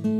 Mi 0.00 0.14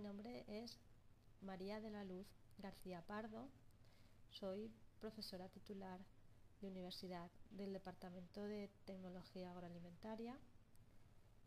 nombre 0.00 0.44
es 0.48 0.78
María 1.40 1.80
de 1.80 1.90
la 1.90 2.04
Luz 2.04 2.26
García 2.58 3.00
Pardo. 3.06 3.48
Soy 4.28 4.70
profesora 5.00 5.48
titular 5.48 5.98
de 6.60 6.68
Universidad 6.68 7.30
del 7.52 7.72
Departamento 7.72 8.42
de 8.42 8.68
Tecnología 8.84 9.50
Agroalimentaria 9.52 10.36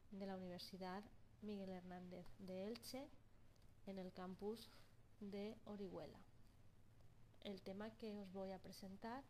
de 0.09 0.25
la 0.25 0.37
Universidad 0.37 1.03
Miguel 1.43 1.69
Hernández 1.69 2.25
de 2.39 2.67
Elche 2.67 3.07
en 3.85 3.99
el 3.99 4.11
campus 4.11 4.71
de 5.19 5.55
Orihuela. 5.65 6.19
El 7.41 7.61
tema 7.61 7.91
que 7.97 8.15
os 8.15 8.31
voy 8.33 8.51
a 8.51 8.57
presentar 8.57 9.23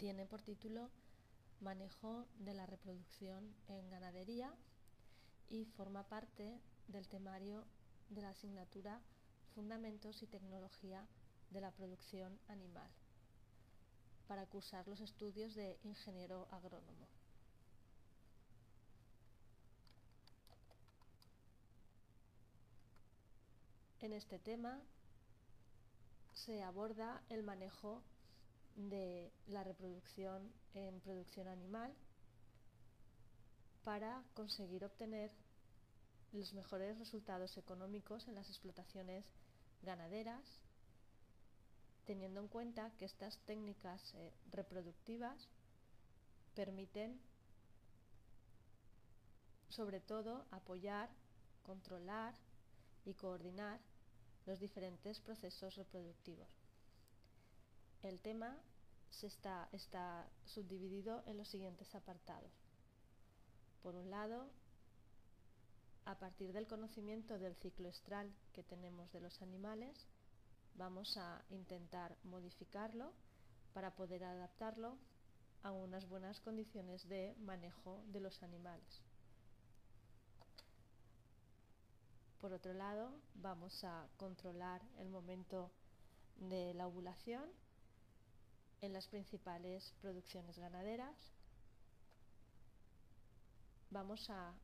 tiene 0.00 0.24
por 0.24 0.40
título 0.40 0.88
Manejo 1.60 2.24
de 2.38 2.54
la 2.54 2.64
reproducción 2.64 3.54
en 3.68 3.90
ganadería 3.90 4.50
y 5.50 5.66
forma 5.66 6.04
parte 6.04 6.58
del 6.88 7.06
temario 7.06 7.66
de 8.08 8.22
la 8.22 8.30
asignatura 8.30 9.02
Fundamentos 9.54 10.22
y 10.22 10.26
Tecnología 10.26 11.06
de 11.50 11.60
la 11.60 11.70
Producción 11.70 12.40
Animal 12.48 12.90
para 14.26 14.46
cursar 14.46 14.88
los 14.88 15.00
estudios 15.00 15.54
de 15.54 15.78
ingeniero 15.84 16.48
agrónomo. 16.50 17.06
En 24.00 24.14
este 24.14 24.38
tema 24.38 24.80
se 26.32 26.62
aborda 26.62 27.22
el 27.28 27.42
manejo 27.42 28.02
de 28.76 29.32
la 29.46 29.64
reproducción 29.64 30.52
en 30.74 31.00
producción 31.00 31.48
animal 31.48 31.92
para 33.84 34.22
conseguir 34.34 34.84
obtener 34.84 35.30
los 36.32 36.52
mejores 36.52 36.98
resultados 36.98 37.56
económicos 37.56 38.28
en 38.28 38.34
las 38.34 38.48
explotaciones 38.48 39.24
ganaderas, 39.82 40.44
teniendo 42.04 42.40
en 42.40 42.48
cuenta 42.48 42.90
que 42.98 43.04
estas 43.04 43.38
técnicas 43.46 44.14
eh, 44.14 44.32
reproductivas 44.52 45.48
permiten 46.54 47.20
sobre 49.68 50.00
todo 50.00 50.44
apoyar, 50.50 51.08
controlar 51.62 52.34
y 53.04 53.14
coordinar 53.14 53.80
los 54.46 54.58
diferentes 54.60 55.20
procesos 55.20 55.76
reproductivos. 55.76 56.59
El 58.02 58.18
tema 58.20 58.56
se 59.10 59.26
está, 59.26 59.68
está 59.72 60.26
subdividido 60.44 61.22
en 61.26 61.36
los 61.36 61.48
siguientes 61.48 61.94
apartados. 61.94 62.50
Por 63.82 63.94
un 63.94 64.10
lado, 64.10 64.48
a 66.06 66.18
partir 66.18 66.52
del 66.52 66.66
conocimiento 66.66 67.38
del 67.38 67.54
ciclo 67.56 67.88
estral 67.88 68.32
que 68.52 68.62
tenemos 68.62 69.12
de 69.12 69.20
los 69.20 69.42
animales, 69.42 70.06
vamos 70.76 71.16
a 71.18 71.42
intentar 71.50 72.16
modificarlo 72.24 73.12
para 73.74 73.94
poder 73.94 74.24
adaptarlo 74.24 74.96
a 75.62 75.70
unas 75.70 76.08
buenas 76.08 76.40
condiciones 76.40 77.06
de 77.06 77.34
manejo 77.40 78.02
de 78.06 78.20
los 78.20 78.42
animales. 78.42 79.02
Por 82.40 82.54
otro 82.54 82.72
lado, 82.72 83.12
vamos 83.34 83.84
a 83.84 84.08
controlar 84.16 84.80
el 84.96 85.10
momento 85.10 85.70
de 86.38 86.72
la 86.72 86.86
ovulación 86.86 87.44
en 88.80 88.92
las 88.92 89.06
principales 89.08 89.92
producciones 90.00 90.58
ganaderas. 90.58 91.16
Vamos 93.90 94.30
a 94.30 94.54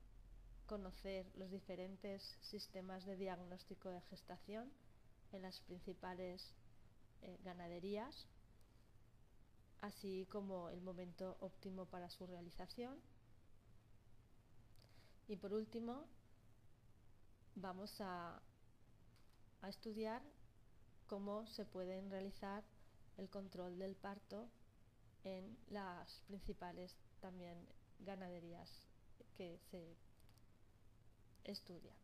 conocer 0.66 1.26
los 1.36 1.50
diferentes 1.50 2.22
sistemas 2.40 3.04
de 3.04 3.16
diagnóstico 3.16 3.90
de 3.90 4.00
gestación 4.02 4.70
en 5.32 5.42
las 5.42 5.60
principales 5.60 6.54
eh, 7.22 7.38
ganaderías, 7.44 8.26
así 9.80 10.26
como 10.30 10.70
el 10.70 10.80
momento 10.80 11.36
óptimo 11.40 11.86
para 11.86 12.08
su 12.08 12.26
realización. 12.26 12.98
Y 15.28 15.36
por 15.36 15.52
último, 15.52 16.06
vamos 17.56 18.00
a, 18.00 18.40
a 19.60 19.68
estudiar 19.68 20.22
cómo 21.06 21.46
se 21.48 21.64
pueden 21.64 22.10
realizar 22.10 22.64
el 23.16 23.28
control 23.28 23.78
del 23.78 23.96
parto 23.96 24.48
en 25.24 25.56
las 25.68 26.22
principales 26.26 26.96
también 27.20 27.58
ganaderías 28.00 28.70
que 29.36 29.58
se 29.70 29.96
estudian. 31.44 31.96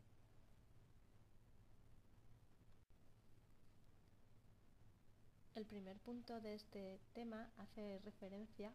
El 5.55 5.67
primer 5.67 5.99
punto 5.99 6.41
de 6.41 6.55
este 6.55 6.99
tema 7.13 7.51
hace 7.59 8.01
referencia 8.05 8.73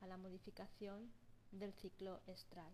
a 0.00 0.06
la 0.06 0.18
modificación 0.18 1.10
del 1.50 1.72
ciclo 1.74 2.20
estral. 2.26 2.72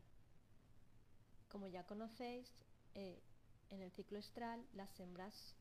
Como 1.49 1.69
ya 1.69 1.87
conocéis, 1.87 2.53
eh, 2.95 3.23
en 3.71 3.83
el 3.83 3.93
ciclo 3.93 4.19
estral, 4.19 4.67
las 4.75 4.99
hembras 4.99 5.55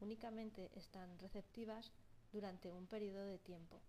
únicamente 0.00 0.70
están 0.74 1.18
receptivas 1.18 1.90
durante 2.32 2.70
un 2.70 2.86
periodo 2.86 3.24
de 3.24 3.38
tiempo, 3.38 3.80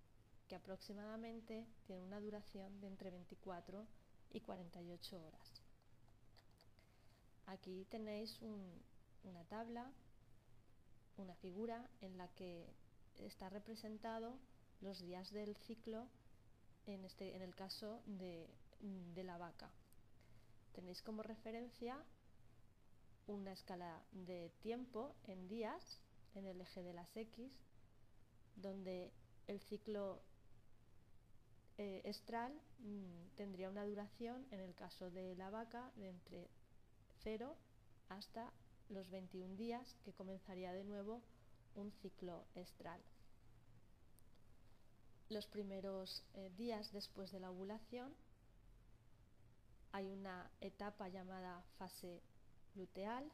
que 0.48 0.56
aproximadamente 0.56 1.66
tiene 1.86 2.04
una 2.04 2.20
duración 2.20 2.80
de 2.82 2.88
entre 2.88 3.10
24 3.10 3.86
y 4.32 4.42
48 4.42 5.24
horas. 5.24 5.62
Aquí 7.48 7.86
tenéis 7.90 8.42
un, 8.42 8.82
una 9.24 9.44
tabla, 9.46 9.92
una 11.18 11.36
figura 11.36 11.88
en 12.02 12.18
la 12.18 12.28
que 12.30 12.66
está 13.20 13.50
representado 13.50 14.38
los 14.82 15.00
días 15.02 15.32
del 15.32 15.56
ciclo, 15.58 16.08
en, 16.88 17.06
este, 17.06 17.36
en 17.36 17.42
el 17.42 17.54
caso 17.56 18.02
de 18.06 18.48
la 19.24 19.38
vaca. 19.38 19.70
Tenéis 20.74 21.02
como 21.02 21.22
referencia 21.22 21.98
una 23.28 23.52
escala 23.52 24.02
de 24.12 24.50
tiempo 24.62 25.16
en 25.28 25.48
días 25.48 26.00
en 26.34 26.48
el 26.48 26.62
eje 26.62 26.82
de 26.82 26.94
las 26.94 27.16
X, 27.16 27.52
donde 28.56 29.12
el 29.48 29.60
ciclo 29.62 30.22
eh, 31.78 32.02
estral 32.06 32.54
mmm, 32.80 33.36
tendría 33.36 33.70
una 33.70 33.86
duración, 33.86 34.46
en 34.52 34.60
el 34.60 34.76
caso 34.76 35.10
de 35.10 35.36
la 35.36 35.50
vaca, 35.50 35.92
de 35.96 36.10
entre 36.10 36.48
0 37.24 37.56
hasta 38.10 38.52
los 38.90 39.10
21 39.10 39.56
días, 39.56 39.96
que 40.04 40.14
comenzaría 40.14 40.74
de 40.74 40.84
nuevo 40.84 41.22
un 41.76 41.92
ciclo 42.02 42.46
estral. 42.56 43.02
Los 45.30 45.48
primeros 45.48 46.24
eh, 46.34 46.52
días 46.58 46.92
después 46.92 47.32
de 47.32 47.40
la 47.40 47.52
ovulación 47.52 48.14
hay 49.94 50.10
una 50.10 50.50
etapa 50.60 51.08
llamada 51.10 51.64
fase 51.78 52.22
luteal, 52.76 53.32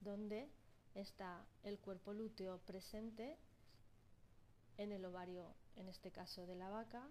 donde 0.00 0.48
está 0.94 1.44
el 1.62 1.78
cuerpo 1.78 2.12
lúteo 2.12 2.58
presente 2.58 3.36
en 4.78 4.92
el 4.92 5.04
ovario, 5.04 5.54
en 5.76 5.88
este 5.88 6.10
caso 6.10 6.46
de 6.46 6.54
la 6.54 6.68
vaca, 6.68 7.08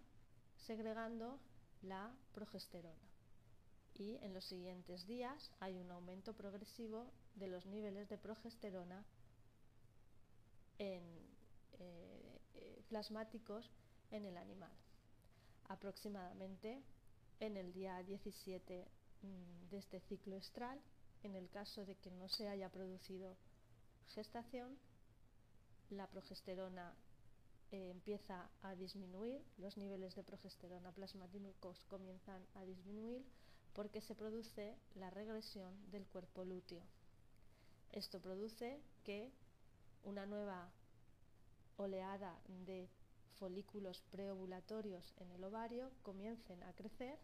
segregando 0.68 1.40
la 1.81 2.14
progesterona. 2.34 3.09
Y 3.94 4.18
en 4.18 4.34
los 4.34 4.44
siguientes 4.46 5.06
días 5.08 5.52
hay 5.59 5.78
un 5.78 5.90
aumento 5.92 6.34
progresivo 6.34 7.12
de 7.36 7.48
los 7.48 7.66
niveles 7.66 8.09
de 8.09 8.18
progesterona 8.18 9.06
eh, 10.80 11.02
eh, 11.79 12.84
plasmáticos 12.90 13.70
en 14.11 14.26
el 14.26 14.38
animal. 14.38 14.72
Aproximadamente 15.70 16.82
en 17.40 17.58
el 17.58 17.73
día 17.73 18.03
17 18.03 18.85
mmm, 19.22 19.70
de 19.70 19.78
este 19.78 20.00
ciclo 20.02 20.35
estral 20.35 20.79
en 21.23 21.35
el 21.35 21.50
caso 21.50 21.85
de 21.85 21.96
que 21.96 22.11
no 22.11 22.29
se 22.29 22.47
haya 22.47 22.70
producido 22.70 23.35
gestación, 24.14 24.78
la 25.90 26.08
progesterona 26.08 26.94
empieza 27.75 28.49
a 28.61 28.75
disminuir, 28.75 29.43
los 29.57 29.77
niveles 29.77 30.16
de 30.16 30.23
progesterona 30.23 30.91
plasmáticos 30.91 31.83
comienzan 31.85 32.45
a 32.55 32.63
disminuir 32.63 33.25
porque 33.73 34.01
se 34.01 34.16
produce 34.16 34.77
la 34.95 35.09
regresión 35.09 35.73
del 35.91 36.05
cuerpo 36.07 36.45
lúteo. 36.45 36.81
Esto 37.91 38.19
produce 38.22 38.81
que 39.03 39.31
una 40.03 40.25
nueva 40.25 40.72
oleada 41.77 42.39
de 42.66 42.87
folículos 43.39 44.01
preovulatorios 44.11 45.13
en 45.17 45.31
el 45.31 45.43
ovario 45.43 45.91
comiencen 46.03 46.63
a 46.63 46.73
crecer 46.73 47.19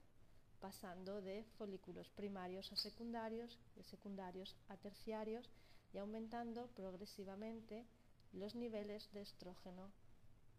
pasando 0.59 1.21
de 1.21 1.43
folículos 1.57 2.09
primarios 2.09 2.71
a 2.71 2.75
secundarios, 2.75 3.57
de 3.75 3.83
secundarios 3.83 4.55
a 4.69 4.77
terciarios 4.77 5.49
y 5.93 5.97
aumentando 5.97 6.67
progresivamente 6.75 7.85
los 8.33 8.55
niveles 8.55 9.11
de 9.11 9.21
estrógeno 9.21 9.91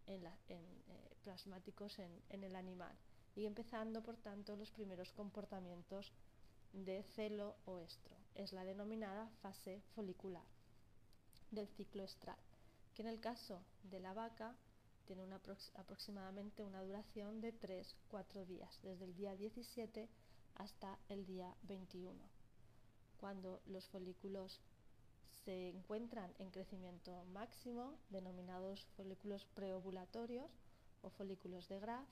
en 0.07 0.25
eh, 0.49 1.17
plasmáticos 1.23 1.99
en, 1.99 2.45
el 2.45 2.57
animal 2.57 2.95
y 3.35 3.47
empezando 3.47 4.03
por 4.03 4.17
tanto 4.17 4.57
los 4.57 4.71
primeros 4.71 5.13
comportamientos 5.13 6.13
de 6.73 7.03
celo 7.15 7.57
o 7.65 7.79
estro. 7.79 8.17
Es 8.35 8.53
la 8.53 8.65
denominada 8.65 9.29
fase 9.41 9.83
folicular 9.95 10.45
del 11.51 11.69
ciclo 11.69 12.03
estral, 12.03 12.39
que 12.95 13.03
en 13.03 13.09
el 13.09 13.21
caso 13.21 13.63
de 13.85 14.01
la 14.01 14.15
vaca 14.15 14.55
tiene 15.07 15.27
aproximadamente 15.75 16.65
una 16.65 16.83
duración 16.83 17.41
de 17.41 17.53
3-4 17.59 18.47
días, 18.47 18.79
desde 18.83 19.05
el 19.05 19.15
día 19.15 19.37
17 19.37 20.09
hasta 20.55 20.99
el 21.09 21.27
día 21.27 21.55
21, 21.63 22.19
cuando 23.19 23.61
los 23.67 23.87
folículos 23.89 24.61
se 25.45 25.71
encuentran 25.71 26.33
en 26.39 26.51
crecimiento 26.51 27.25
máximo, 27.33 27.99
denominados 28.11 28.87
folículos 28.97 29.47
preovulatorios 29.55 30.51
o 31.03 31.11
folículos 31.11 31.69
de 31.69 31.81
Graf, 31.81 32.07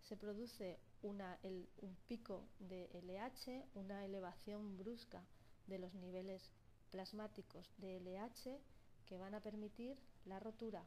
se 0.00 0.16
produce 0.16 0.78
un 1.02 1.96
pico 2.08 2.44
de 2.58 2.88
LH, 2.92 3.64
una 3.74 4.04
elevación 4.04 4.76
brusca 4.76 5.22
de 5.66 5.78
los 5.78 5.94
niveles 5.94 6.50
plasmáticos 6.90 7.72
de 7.78 8.00
LH 8.00 8.58
que 9.06 9.18
van 9.18 9.34
a 9.34 9.40
permitir 9.40 9.96
la 10.26 10.40
rotura 10.40 10.84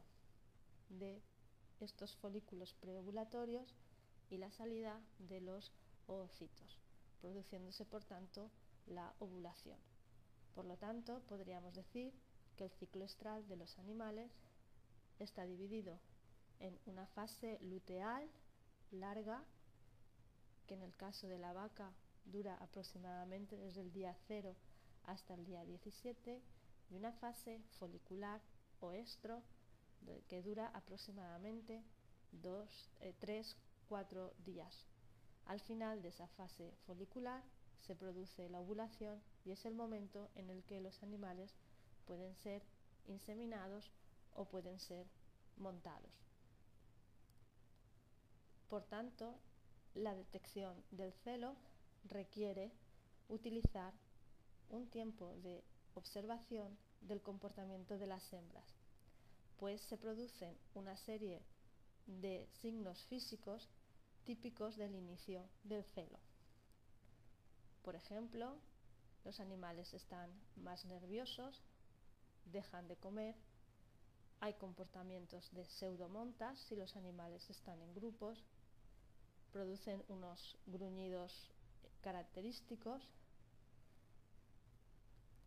de 0.88 1.22
estos 1.80 2.16
folículos 2.16 2.74
preovulatorios 2.74 3.74
y 4.30 4.38
la 4.38 4.50
salida 4.50 5.00
de 5.18 5.40
los 5.40 5.72
oocitos, 6.06 6.78
produciéndose 7.20 7.84
por 7.84 8.04
tanto 8.04 8.50
la 8.86 9.14
ovulación. 9.18 9.78
Por 10.56 10.64
lo 10.64 10.78
tanto, 10.78 11.20
podríamos 11.28 11.74
decir 11.74 12.14
que 12.56 12.64
el 12.64 12.70
ciclo 12.70 13.04
estral 13.04 13.46
de 13.46 13.56
los 13.56 13.78
animales 13.78 14.32
está 15.18 15.44
dividido 15.44 16.00
en 16.60 16.78
una 16.86 17.06
fase 17.08 17.58
luteal 17.60 18.26
larga, 18.90 19.44
que 20.66 20.72
en 20.72 20.82
el 20.82 20.96
caso 20.96 21.28
de 21.28 21.38
la 21.38 21.52
vaca 21.52 21.92
dura 22.24 22.56
aproximadamente 22.56 23.58
desde 23.58 23.82
el 23.82 23.92
día 23.92 24.16
0 24.28 24.56
hasta 25.04 25.34
el 25.34 25.44
día 25.44 25.62
17, 25.66 26.40
y 26.90 26.96
una 26.96 27.12
fase 27.12 27.60
folicular 27.78 28.40
o 28.80 28.92
estro 28.92 29.42
que 30.26 30.42
dura 30.42 30.68
aproximadamente 30.68 31.82
3, 33.20 33.56
4 33.88 34.26
eh, 34.26 34.32
días. 34.46 34.86
Al 35.44 35.60
final 35.60 36.00
de 36.00 36.08
esa 36.08 36.28
fase 36.28 36.72
folicular 36.86 37.42
se 37.82 37.94
produce 37.94 38.48
la 38.48 38.60
ovulación 38.60 39.20
y 39.46 39.52
es 39.52 39.64
el 39.64 39.74
momento 39.74 40.28
en 40.34 40.50
el 40.50 40.64
que 40.64 40.80
los 40.80 41.00
animales 41.04 41.54
pueden 42.04 42.34
ser 42.34 42.62
inseminados 43.06 43.92
o 44.34 44.44
pueden 44.44 44.80
ser 44.80 45.06
montados. 45.56 46.10
Por 48.68 48.82
tanto, 48.82 49.38
la 49.94 50.14
detección 50.14 50.82
del 50.90 51.12
celo 51.24 51.54
requiere 52.08 52.72
utilizar 53.28 53.94
un 54.68 54.88
tiempo 54.88 55.32
de 55.36 55.62
observación 55.94 56.76
del 57.00 57.22
comportamiento 57.22 57.98
de 57.98 58.08
las 58.08 58.32
hembras, 58.32 58.74
pues 59.58 59.80
se 59.82 59.96
producen 59.96 60.58
una 60.74 60.96
serie 60.96 61.40
de 62.06 62.48
signos 62.60 63.04
físicos 63.04 63.68
típicos 64.24 64.76
del 64.76 64.96
inicio 64.96 65.48
del 65.62 65.84
celo. 65.84 66.18
Por 67.82 67.94
ejemplo, 67.94 68.58
los 69.26 69.40
animales 69.40 69.92
están 69.92 70.30
más 70.54 70.84
nerviosos, 70.84 71.60
dejan 72.44 72.86
de 72.86 72.96
comer, 72.96 73.34
hay 74.38 74.54
comportamientos 74.54 75.52
de 75.52 75.64
pseudomontas 75.64 76.60
si 76.60 76.76
los 76.76 76.94
animales 76.94 77.50
están 77.50 77.82
en 77.82 77.92
grupos, 77.92 78.44
producen 79.52 80.00
unos 80.08 80.56
gruñidos 80.66 81.50
característicos, 82.02 83.02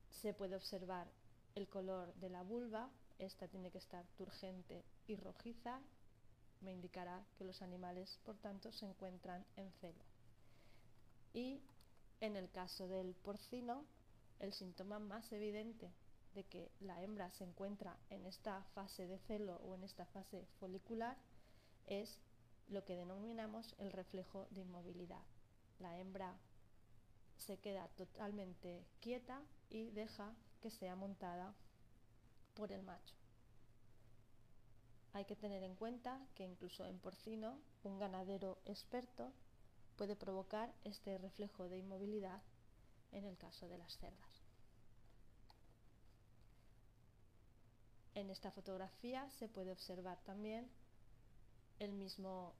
se 0.10 0.34
puede 0.34 0.58
observar 0.58 1.08
el 1.56 1.70
color 1.70 2.14
de 2.16 2.30
la 2.30 2.44
vulva, 2.44 2.90
esta 3.18 3.48
tiene 3.48 3.72
que 3.72 3.78
estar 3.78 4.06
turgente 4.18 4.84
y 5.08 5.16
rojiza, 5.16 5.80
me 6.60 6.74
indicará 6.74 7.26
que 7.38 7.46
los 7.46 7.62
animales 7.62 8.20
por 8.26 8.36
tanto 8.40 8.74
se 8.74 8.86
encuentran 8.86 9.46
en 9.56 9.72
celo. 9.80 10.04
Y 11.34 11.62
en 12.22 12.36
el 12.36 12.50
caso 12.50 12.88
del 12.88 13.16
porcino, 13.16 13.86
el 14.40 14.54
síntoma 14.54 15.00
más 15.00 15.32
evidente 15.32 15.92
de 16.34 16.44
que 16.44 16.72
la 16.80 17.02
hembra 17.02 17.32
se 17.32 17.44
encuentra 17.44 17.98
en 18.10 18.26
esta 18.26 18.64
fase 18.76 19.08
de 19.08 19.20
celo 19.20 19.56
o 19.58 19.76
en 19.76 19.84
esta 19.84 20.06
fase 20.06 20.46
folicular 20.60 21.18
es 21.88 22.22
lo 22.68 22.86
que 22.86 22.96
denominamos 22.96 23.76
el 23.80 23.92
reflejo 23.92 24.48
de 24.52 24.62
inmovilidad. 24.62 25.24
La 25.80 25.98
hembra 25.98 26.38
se 27.38 27.58
queda 27.58 27.88
totalmente 27.90 28.86
quieta 29.00 29.42
y 29.70 29.90
deja 29.92 30.36
que 30.62 30.70
sea 30.70 30.96
montada 30.96 31.56
por 32.54 32.72
el 32.72 32.84
macho. 32.84 33.16
Hay 35.14 35.26
que 35.26 35.36
tener 35.36 35.64
en 35.64 35.76
cuenta 35.76 36.20
que 36.36 36.46
incluso 36.46 36.86
en 36.86 37.00
porcino, 37.00 37.60
un 37.84 37.98
ganadero 37.98 38.60
experto 38.66 39.34
puede 40.00 40.16
provocar 40.16 40.74
este 40.86 41.18
reflejo 41.18 41.68
de 41.68 41.78
inmovilidad 41.78 42.42
en 43.12 43.26
el 43.26 43.38
caso 43.38 43.68
de 43.68 43.78
las 43.78 43.98
cerdas. 43.98 44.42
En 48.16 48.30
esta 48.30 48.50
fotografía 48.50 49.30
se 49.32 49.50
puede 49.50 49.74
observar 49.74 50.18
también 50.22 50.70
el 51.80 51.92
mismo 51.92 52.54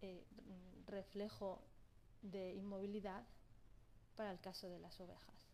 eh, 0.00 0.24
reflejo 0.86 1.60
de 2.22 2.54
inmovilidad 2.54 3.22
para 4.16 4.30
el 4.30 4.40
caso 4.40 4.70
de 4.70 4.78
las 4.78 4.98
ovejas. 4.98 5.46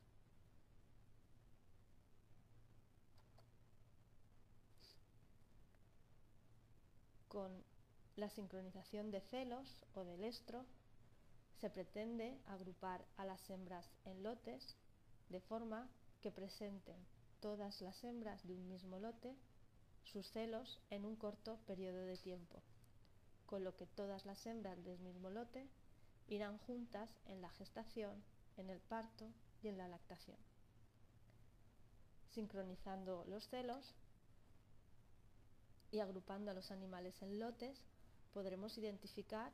Con 7.26 7.64
la 8.14 8.30
sincronización 8.30 9.10
de 9.10 9.20
celos 9.20 9.84
o 9.94 10.04
del 10.04 10.22
estro 10.22 10.64
se 11.60 11.70
pretende 11.70 12.38
agrupar 12.46 13.04
a 13.16 13.24
las 13.24 13.48
hembras 13.50 13.88
en 14.04 14.22
lotes 14.22 14.76
de 15.28 15.40
forma 15.40 15.88
que 16.20 16.30
presenten 16.30 16.96
todas 17.40 17.80
las 17.80 18.02
hembras 18.04 18.46
de 18.46 18.54
un 18.54 18.68
mismo 18.68 18.98
lote 18.98 19.34
sus 20.04 20.30
celos 20.30 20.80
en 20.90 21.04
un 21.04 21.16
corto 21.16 21.58
periodo 21.66 22.04
de 22.04 22.16
tiempo, 22.16 22.62
con 23.46 23.64
lo 23.64 23.76
que 23.76 23.86
todas 23.86 24.24
las 24.26 24.46
hembras 24.46 24.82
del 24.84 24.98
mismo 25.00 25.30
lote 25.30 25.68
irán 26.28 26.58
juntas 26.58 27.10
en 27.26 27.40
la 27.40 27.50
gestación, 27.50 28.22
en 28.56 28.70
el 28.70 28.80
parto 28.80 29.30
y 29.62 29.68
en 29.68 29.78
la 29.78 29.88
lactación. 29.88 30.38
Sincronizando 32.30 33.24
los 33.26 33.48
celos 33.48 33.94
y 35.90 36.00
agrupando 36.00 36.50
a 36.50 36.54
los 36.54 36.70
animales 36.70 37.20
en 37.22 37.38
lotes, 37.38 37.80
podremos 38.32 38.76
identificar 38.78 39.52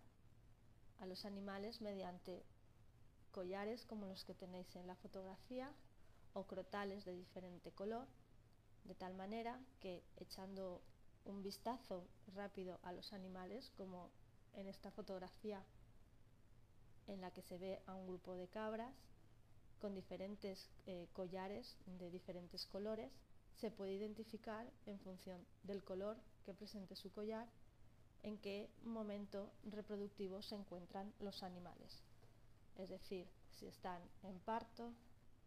a 1.01 1.07
los 1.07 1.25
animales 1.25 1.81
mediante 1.81 2.45
collares 3.33 3.85
como 3.87 4.07
los 4.07 4.25
que 4.25 4.35
tenéis 4.35 4.75
en 4.77 4.87
la 4.87 4.97
fotografía 4.97 5.73
o 6.33 6.45
crotales 6.45 7.05
de 7.05 7.17
diferente 7.17 7.73
color, 7.73 8.07
de 8.85 8.95
tal 8.95 9.15
manera 9.15 9.61
que 9.81 10.03
echando 10.17 10.83
un 11.25 11.43
vistazo 11.43 12.07
rápido 12.35 12.79
a 12.83 12.93
los 12.93 13.13
animales, 13.13 13.71
como 13.77 14.11
en 14.55 14.69
esta 14.69 14.91
fotografía 14.91 15.65
en 17.07 17.21
la 17.21 17.31
que 17.31 17.43
se 17.43 17.59
ve 17.59 17.83
a 17.87 17.95
un 17.95 18.07
grupo 18.07 18.35
de 18.35 18.49
cabras 18.49 18.95
con 19.81 19.95
diferentes 19.95 20.71
eh, 20.87 21.09
collares 21.13 21.77
de 21.87 22.11
diferentes 22.11 22.67
colores, 22.67 23.11
se 23.57 23.71
puede 23.71 23.93
identificar 23.93 24.71
en 24.87 24.99
función 25.01 25.45
del 25.63 25.83
color 25.83 26.17
que 26.45 26.55
presente 26.55 26.97
su 26.97 27.11
collar 27.13 27.49
en 28.23 28.39
qué 28.39 28.69
momento 28.85 29.51
reproductivo 29.65 30.43
se 30.43 30.55
encuentran 30.55 31.13
los 31.21 31.43
animales. 31.43 32.03
Es 32.77 32.89
decir, 32.89 33.29
si 33.51 33.67
están 33.67 34.01
en 34.23 34.39
parto, 34.41 34.93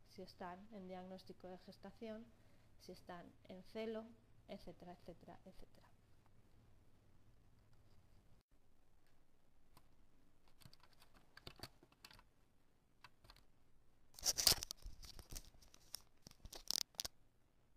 si 0.10 0.22
están 0.22 0.60
en 0.72 0.88
diagnóstico 0.88 1.48
de 1.48 1.58
gestación, 1.60 2.26
si 2.80 2.92
están 2.92 3.26
en 3.48 3.64
celo, 3.64 4.06
etcétera, 4.48 4.94
etcétera, 4.94 5.40
etcétera. 5.46 5.88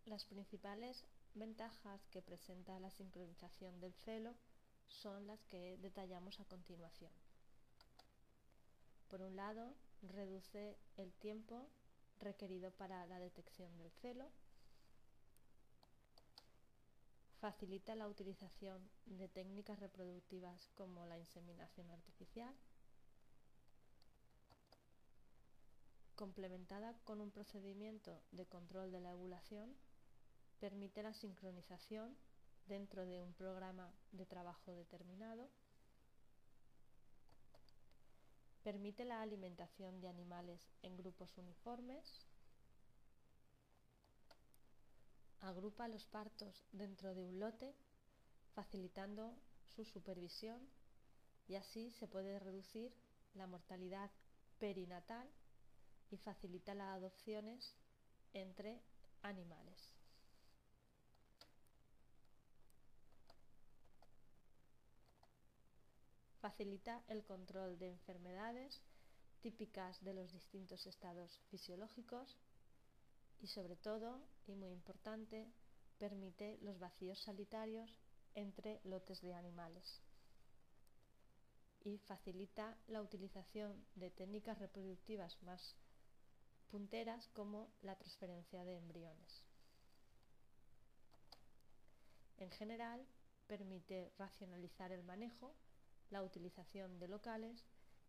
Las 0.06 0.24
principales 0.24 1.04
ventajas 1.34 2.00
que 2.10 2.22
presenta 2.22 2.78
la 2.80 2.90
sincronización 2.90 3.80
del 3.80 3.92
celo 4.04 4.34
son 4.88 5.26
las 5.26 5.44
que 5.44 5.76
detallamos 5.78 6.40
a 6.40 6.44
continuación. 6.44 7.12
Por 9.08 9.22
un 9.22 9.36
lado, 9.36 9.74
reduce 10.02 10.76
el 10.96 11.12
tiempo 11.14 11.68
requerido 12.20 12.70
para 12.72 13.06
la 13.06 13.18
detección 13.18 13.76
del 13.76 13.90
celo, 14.02 14.30
facilita 17.40 17.94
la 17.94 18.08
utilización 18.08 18.80
de 19.06 19.28
técnicas 19.28 19.78
reproductivas 19.78 20.68
como 20.74 21.06
la 21.06 21.18
inseminación 21.18 21.90
artificial, 21.90 22.54
complementada 26.16 26.94
con 27.04 27.20
un 27.20 27.30
procedimiento 27.30 28.20
de 28.32 28.46
control 28.46 28.90
de 28.90 29.00
la 29.00 29.14
ovulación, 29.14 29.76
permite 30.58 31.02
la 31.02 31.12
sincronización 31.12 32.16
dentro 32.66 33.04
de 33.06 33.20
un 33.20 33.32
programa 33.34 33.90
de 34.12 34.26
trabajo 34.26 34.72
determinado, 34.72 35.48
permite 38.62 39.04
la 39.04 39.22
alimentación 39.22 40.00
de 40.00 40.08
animales 40.08 40.60
en 40.82 40.96
grupos 40.96 41.36
uniformes, 41.38 42.26
agrupa 45.40 45.86
los 45.86 46.04
partos 46.06 46.66
dentro 46.72 47.14
de 47.14 47.24
un 47.24 47.38
lote, 47.38 47.74
facilitando 48.54 49.36
su 49.74 49.84
supervisión 49.84 50.60
y 51.46 51.54
así 51.54 51.90
se 51.92 52.08
puede 52.08 52.38
reducir 52.38 52.92
la 53.34 53.46
mortalidad 53.46 54.10
perinatal 54.58 55.28
y 56.10 56.16
facilita 56.16 56.74
las 56.74 56.96
adopciones 56.96 57.74
entre 58.32 58.80
animales. 59.22 59.95
Facilita 66.46 67.02
el 67.08 67.24
control 67.24 67.76
de 67.76 67.88
enfermedades 67.88 68.80
típicas 69.40 70.00
de 70.04 70.14
los 70.14 70.30
distintos 70.30 70.86
estados 70.86 71.40
fisiológicos 71.50 72.38
y 73.40 73.48
sobre 73.48 73.74
todo, 73.74 74.20
y 74.46 74.54
muy 74.54 74.70
importante, 74.70 75.50
permite 75.98 76.56
los 76.62 76.78
vacíos 76.78 77.18
sanitarios 77.18 77.90
entre 78.36 78.80
lotes 78.84 79.20
de 79.22 79.34
animales 79.34 80.00
y 81.82 81.98
facilita 81.98 82.78
la 82.86 83.02
utilización 83.02 83.84
de 83.96 84.12
técnicas 84.12 84.56
reproductivas 84.60 85.42
más 85.42 85.74
punteras 86.70 87.26
como 87.34 87.72
la 87.82 87.96
transferencia 87.96 88.64
de 88.64 88.76
embriones. 88.76 89.42
En 92.38 92.52
general, 92.52 93.04
permite 93.48 94.12
racionalizar 94.16 94.92
el 94.92 95.02
manejo, 95.02 95.52
la 96.10 96.22
utilización 96.22 96.98
de 96.98 97.08
locales 97.08 97.64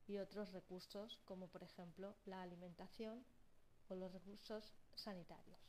y 0.08 0.18
otros 0.18 0.52
recursos 0.52 1.20
como 1.26 1.48
por 1.48 1.64
ejemplo 1.64 2.16
la 2.26 2.42
alimentación 2.42 3.24
o 3.90 3.96
los 3.96 4.12
recursos 4.12 4.74
sanitarios. 4.96 5.60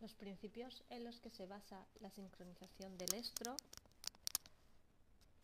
Los 0.00 0.14
principios 0.14 0.82
en 0.90 1.04
los 1.04 1.18
que 1.20 1.30
se 1.30 1.46
basa 1.46 1.86
la 2.00 2.10
sincronización 2.10 2.98
del 2.98 3.14
estro 3.14 3.56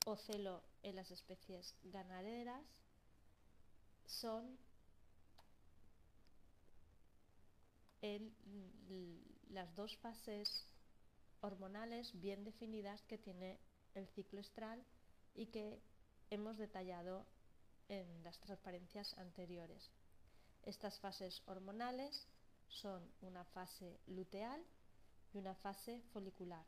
o 0.04 0.16
celo 0.16 0.62
en 0.82 0.96
las 0.96 1.10
especies 1.10 1.74
ganaderas 1.84 2.64
son 4.06 4.58
las 9.50 9.74
dos 9.76 9.96
fases 9.98 10.66
hormonales 11.40 12.18
bien 12.20 12.44
definidas 12.44 13.02
que 13.02 13.18
tiene 13.18 13.58
el 13.94 14.06
ciclo 14.08 14.40
estral 14.40 14.84
y 15.34 15.46
que 15.46 15.80
hemos 16.30 16.58
detallado 16.58 17.26
en 17.88 18.22
las 18.22 18.38
transparencias 18.40 19.16
anteriores. 19.18 19.90
Estas 20.62 20.98
fases 21.00 21.42
hormonales 21.46 22.28
son 22.68 23.02
una 23.20 23.44
fase 23.44 23.98
luteal 24.06 24.62
y 25.32 25.38
una 25.38 25.54
fase 25.54 26.02
folicular, 26.12 26.64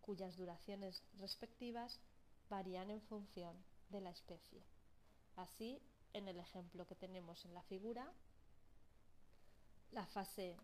cuyas 0.00 0.36
duraciones 0.36 1.02
respectivas 1.18 2.00
varían 2.48 2.90
en 2.90 3.00
función 3.02 3.56
de 3.88 4.00
la 4.00 4.10
especie. 4.10 4.62
Así, 5.36 5.80
en 6.12 6.28
el 6.28 6.38
ejemplo 6.38 6.86
que 6.86 6.96
tenemos 6.96 7.44
en 7.44 7.54
la 7.54 7.62
figura, 7.62 8.12
la 9.92 10.06
fase 10.06 10.56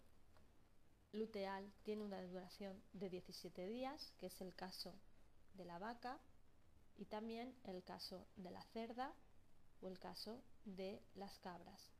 luteal 1.16 1.72
tiene 1.82 2.04
una 2.04 2.22
duración 2.22 2.80
de 2.92 3.10
17 3.10 3.66
días, 3.66 4.12
que 4.18 4.26
es 4.26 4.40
el 4.40 4.54
caso 4.54 4.94
de 5.54 5.64
la 5.64 5.78
vaca, 5.78 6.18
y 6.98 7.06
también 7.06 7.54
el 7.64 7.82
caso 7.82 8.26
de 8.36 8.50
la 8.50 8.62
cerda 8.72 9.12
o 9.80 9.88
el 9.88 9.98
caso 9.98 10.40
de 10.64 11.02
las 11.14 11.38
cabras. 11.40 11.90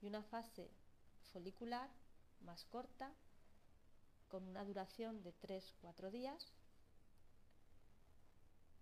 Y 0.00 0.08
una 0.08 0.22
fase 0.22 0.70
folicular 1.32 1.90
más 2.40 2.64
corta, 2.64 3.12
con 4.28 4.46
una 4.48 4.64
duración 4.64 5.22
de 5.22 5.32
3-4 5.40 6.10
días, 6.10 6.52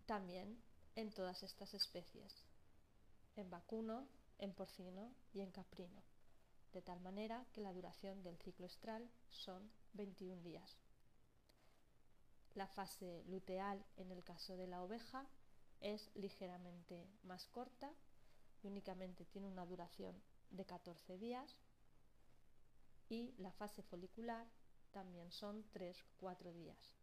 también 0.06 0.58
en 0.96 1.12
todas 1.12 1.42
estas 1.42 1.74
especies, 1.74 2.34
en 3.36 3.50
vacuno, 3.50 4.06
en 4.38 4.52
porcino 4.52 5.12
y 5.32 5.40
en 5.40 5.50
caprino, 5.50 6.02
de 6.74 6.82
tal 6.82 7.00
manera 7.00 7.46
que 7.52 7.60
la 7.60 7.72
duración 7.72 8.22
del 8.24 8.36
ciclo 8.38 8.66
estral 8.66 9.08
son 9.30 9.70
21 9.94 10.42
días. 10.42 10.76
La 12.54 12.66
fase 12.66 13.22
luteal 13.28 13.84
en 13.96 14.10
el 14.10 14.24
caso 14.24 14.56
de 14.56 14.66
la 14.66 14.82
oveja 14.82 15.24
es 15.80 16.10
ligeramente 16.14 17.06
más 17.22 17.46
corta 17.46 17.92
y 18.62 18.66
únicamente 18.66 19.24
tiene 19.24 19.46
una 19.46 19.64
duración 19.64 20.20
de 20.50 20.64
14 20.64 21.16
días 21.18 21.60
y 23.08 23.34
la 23.38 23.52
fase 23.52 23.82
folicular 23.82 24.46
también 24.90 25.30
son 25.30 25.64
3-4 25.72 26.52
días. 26.52 26.94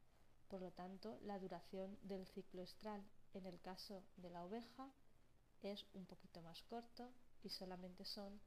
Por 0.50 0.62
lo 0.62 0.72
tanto, 0.72 1.18
la 1.24 1.40
duración 1.40 1.98
del 2.04 2.28
ciclo 2.28 2.62
estral 2.62 3.02
en 3.34 3.46
el 3.46 3.62
caso 3.62 4.04
de 4.18 4.30
la 4.30 4.44
oveja 4.44 4.92
es 5.62 5.86
un 5.94 6.06
poquito 6.06 6.42
más 6.42 6.62
corto 6.64 7.10
y 7.44 7.50
solamente 7.50 8.04
son 8.04 8.42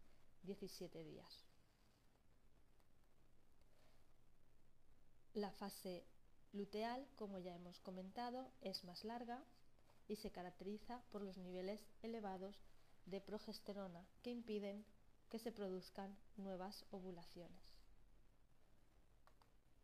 17 0.45 1.05
días. 1.05 1.45
La 5.35 5.51
fase 5.51 6.05
luteal, 6.53 7.09
como 7.17 7.39
ya 7.39 7.55
hemos 7.55 7.81
comentado, 7.81 8.53
es 8.61 8.85
más 8.85 9.05
larga 9.05 9.43
y 10.07 10.17
se 10.17 10.31
caracteriza 10.31 11.03
por 11.11 11.23
los 11.23 11.37
niveles 11.39 11.81
elevados 12.03 12.63
de 13.07 13.21
progesterona 13.21 14.07
que 14.23 14.31
impiden 14.31 14.85
que 15.31 15.39
se 15.39 15.51
produzcan 15.51 16.17
nuevas 16.37 16.85
ovulaciones. 16.91 17.75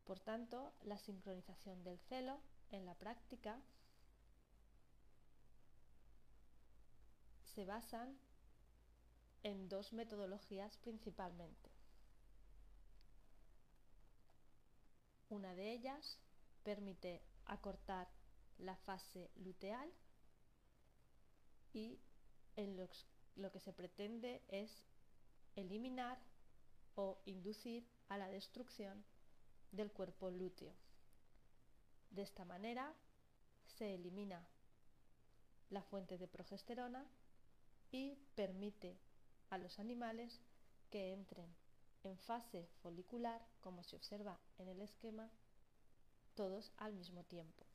Por 0.05 0.21
tanto, 0.21 0.73
la 0.83 0.99
sincronización 0.99 1.83
del 1.83 1.99
celo 2.09 2.41
en 2.71 2.87
la 2.87 2.95
práctica 2.95 3.61
se 7.55 7.65
basan 7.65 8.17
en 9.43 9.69
dos 9.69 9.93
metodologías 9.93 10.77
principalmente. 10.79 11.71
Una 15.29 15.55
de 15.55 15.73
ellas 15.73 16.19
permite 16.63 17.23
acortar 17.47 18.09
la 18.59 18.77
fase 18.77 19.31
luteal 19.37 19.91
y 21.73 21.99
en 22.57 22.77
lo, 22.77 22.89
lo, 23.37 23.51
que 23.51 23.61
se 23.61 23.73
pretende 23.73 24.43
es 24.49 24.71
eliminar 25.57 26.19
o 26.97 27.19
inducir 27.25 27.87
a 28.09 28.19
la 28.19 28.29
destrucción 28.29 29.05
del 29.73 29.93
cuerpo 29.93 30.31
lúteo. 30.31 30.75
De 32.11 32.23
esta 32.23 32.45
manera 32.45 32.93
se 33.79 33.95
elimina 33.95 34.45
la 35.71 35.83
fuente 35.83 36.19
de 36.19 36.27
progesterona 36.27 37.07
y 37.93 38.17
permite 38.35 38.99
a 39.51 39.59
los 39.59 39.79
animales 39.79 40.41
que 40.91 41.13
entren 41.13 41.55
en 42.03 42.17
fase 42.19 42.69
folicular, 42.83 43.45
como 43.61 43.83
se 43.85 43.97
observa 43.97 44.39
en 44.59 44.69
el 44.69 44.81
esquema, 44.81 45.29
todos 46.35 46.73
al 46.79 46.95
mismo 46.95 47.25
tiempo. 47.25 47.67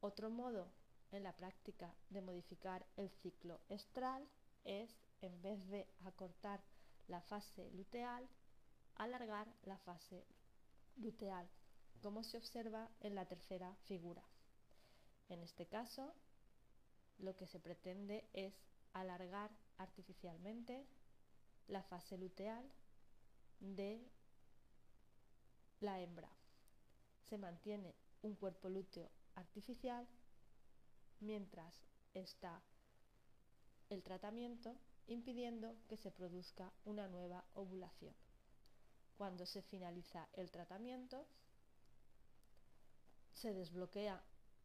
Otro 0.00 0.30
modo 0.30 0.66
en 1.12 1.22
la 1.22 1.36
práctica 1.36 1.94
de 2.10 2.22
modificar 2.22 2.84
el 2.96 3.10
ciclo 3.22 3.60
estral 3.68 4.26
es, 4.64 4.90
en 5.20 5.40
vez 5.42 5.64
de 5.68 5.86
acortar 6.04 6.60
la 7.06 7.20
fase 7.20 7.70
luteal, 7.72 8.28
alargar 8.96 9.46
la 9.64 9.78
fase 9.78 10.24
luteal, 10.96 11.48
como 12.00 12.24
se 12.24 12.36
observa 12.36 12.88
en 13.00 13.14
la 13.14 13.26
tercera 13.26 13.76
figura. 13.84 14.22
En 15.28 15.42
este 15.42 15.66
caso, 15.66 16.12
lo 17.18 17.36
que 17.36 17.46
se 17.46 17.60
pretende 17.60 18.28
es 18.32 18.54
alargar 18.92 19.50
artificialmente 19.78 20.86
la 21.68 21.82
fase 21.82 22.18
luteal 22.18 22.64
de 23.60 24.02
la 25.80 26.00
hembra. 26.00 26.30
Se 27.28 27.38
mantiene 27.38 27.94
un 28.22 28.34
cuerpo 28.34 28.68
lúteo 28.68 29.10
artificial 29.34 30.06
mientras 31.20 31.74
está 32.14 32.60
el 33.88 34.02
tratamiento 34.02 34.76
impidiendo 35.06 35.76
que 35.88 35.96
se 35.96 36.10
produzca 36.10 36.72
una 36.84 37.08
nueva 37.08 37.44
ovulación. 37.54 38.14
Cuando 39.16 39.46
se 39.46 39.62
finaliza 39.62 40.28
el 40.32 40.50
tratamiento, 40.50 41.26
se 43.34 43.52
desbloquea 43.52 44.22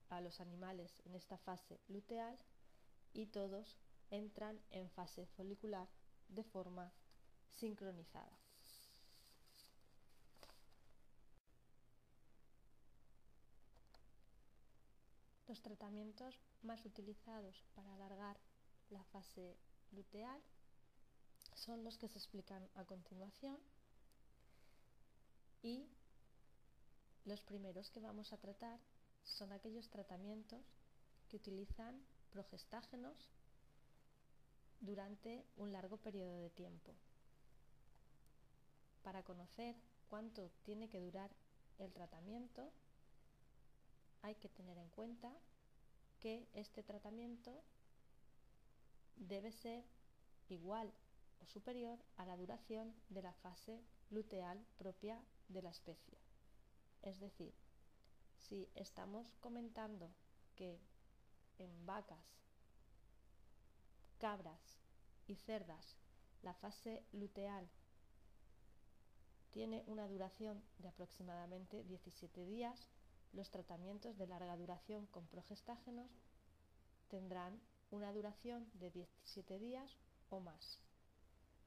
a 0.09 0.21
los 0.21 0.39
animales 0.39 1.01
en 1.05 1.15
esta 1.15 1.37
fase 1.37 1.79
luteal 1.87 2.37
y 3.13 3.25
todos 3.27 3.77
entran 4.09 4.59
en 4.71 4.89
fase 4.89 5.25
folicular 5.35 5.87
de 6.29 6.43
forma 6.43 6.91
sincronizada. 7.49 8.37
Los 15.47 15.61
tratamientos 15.61 16.39
más 16.61 16.85
utilizados 16.85 17.63
para 17.73 17.93
alargar 17.93 18.37
la 18.89 19.03
fase 19.05 19.57
luteal 19.91 20.41
son 21.55 21.83
los 21.83 21.97
que 21.97 22.09
se 22.09 22.17
explican 22.17 22.67
a 22.75 22.83
continuación 22.83 23.57
y 25.61 25.87
los 27.25 27.41
primeros 27.41 27.89
que 27.91 27.99
vamos 27.99 28.31
a 28.33 28.37
tratar 28.37 28.79
son 29.27 29.51
aquellos 29.51 29.89
tratamientos 29.89 30.62
que 31.29 31.38
utilizan 31.38 32.01
progestágenos 32.31 33.29
durante 34.79 35.46
un 35.57 35.72
largo 35.72 35.98
periodo 35.98 36.39
de 36.39 36.50
tiempo. 36.50 36.93
Para 39.03 39.24
conocer 39.24 39.75
cuánto 40.10 40.50
tiene 40.63 40.89
que 40.89 41.00
durar 41.00 41.31
el 41.79 41.93
tratamiento, 41.93 42.72
hay 44.22 44.36
que 44.36 44.50
tener 44.50 44.77
en 44.77 44.89
cuenta 44.89 45.31
que 46.19 46.48
este 46.53 46.84
tratamiento 46.84 47.63
debe 49.15 49.51
ser 49.51 49.84
igual 50.50 50.91
o 51.41 51.46
superior 51.46 52.00
a 52.17 52.25
la 52.25 52.38
duración 52.38 52.93
de 53.10 53.22
la 53.22 53.34
fase 53.34 53.81
luteal 54.10 54.65
propia 54.77 55.22
de 55.50 55.62
la 55.62 55.69
especie. 55.69 56.17
Es 57.01 57.19
decir, 57.19 57.53
si 58.48 58.70
estamos 58.75 59.36
comentando 59.42 60.10
que 60.56 60.80
en 61.60 61.86
vacas, 61.86 62.25
cabras 64.20 64.80
y 65.27 65.36
cerdas 65.36 65.98
la 66.42 66.54
fase 66.54 67.04
luteal 67.12 67.68
tiene 69.51 69.84
una 69.88 70.08
duración 70.08 70.62
de 70.77 70.88
aproximadamente 70.88 71.84
17 71.84 72.46
días, 72.46 72.89
los 73.34 73.50
tratamientos 73.50 74.18
de 74.18 74.27
larga 74.27 74.56
duración 74.56 75.08
con 75.08 75.25
progestágenos 75.27 76.12
tendrán 77.10 77.60
una 77.92 78.13
duración 78.13 78.70
de 78.74 78.92
17 78.92 79.60
días 79.60 79.98
o 80.30 80.39
más. 80.39 80.80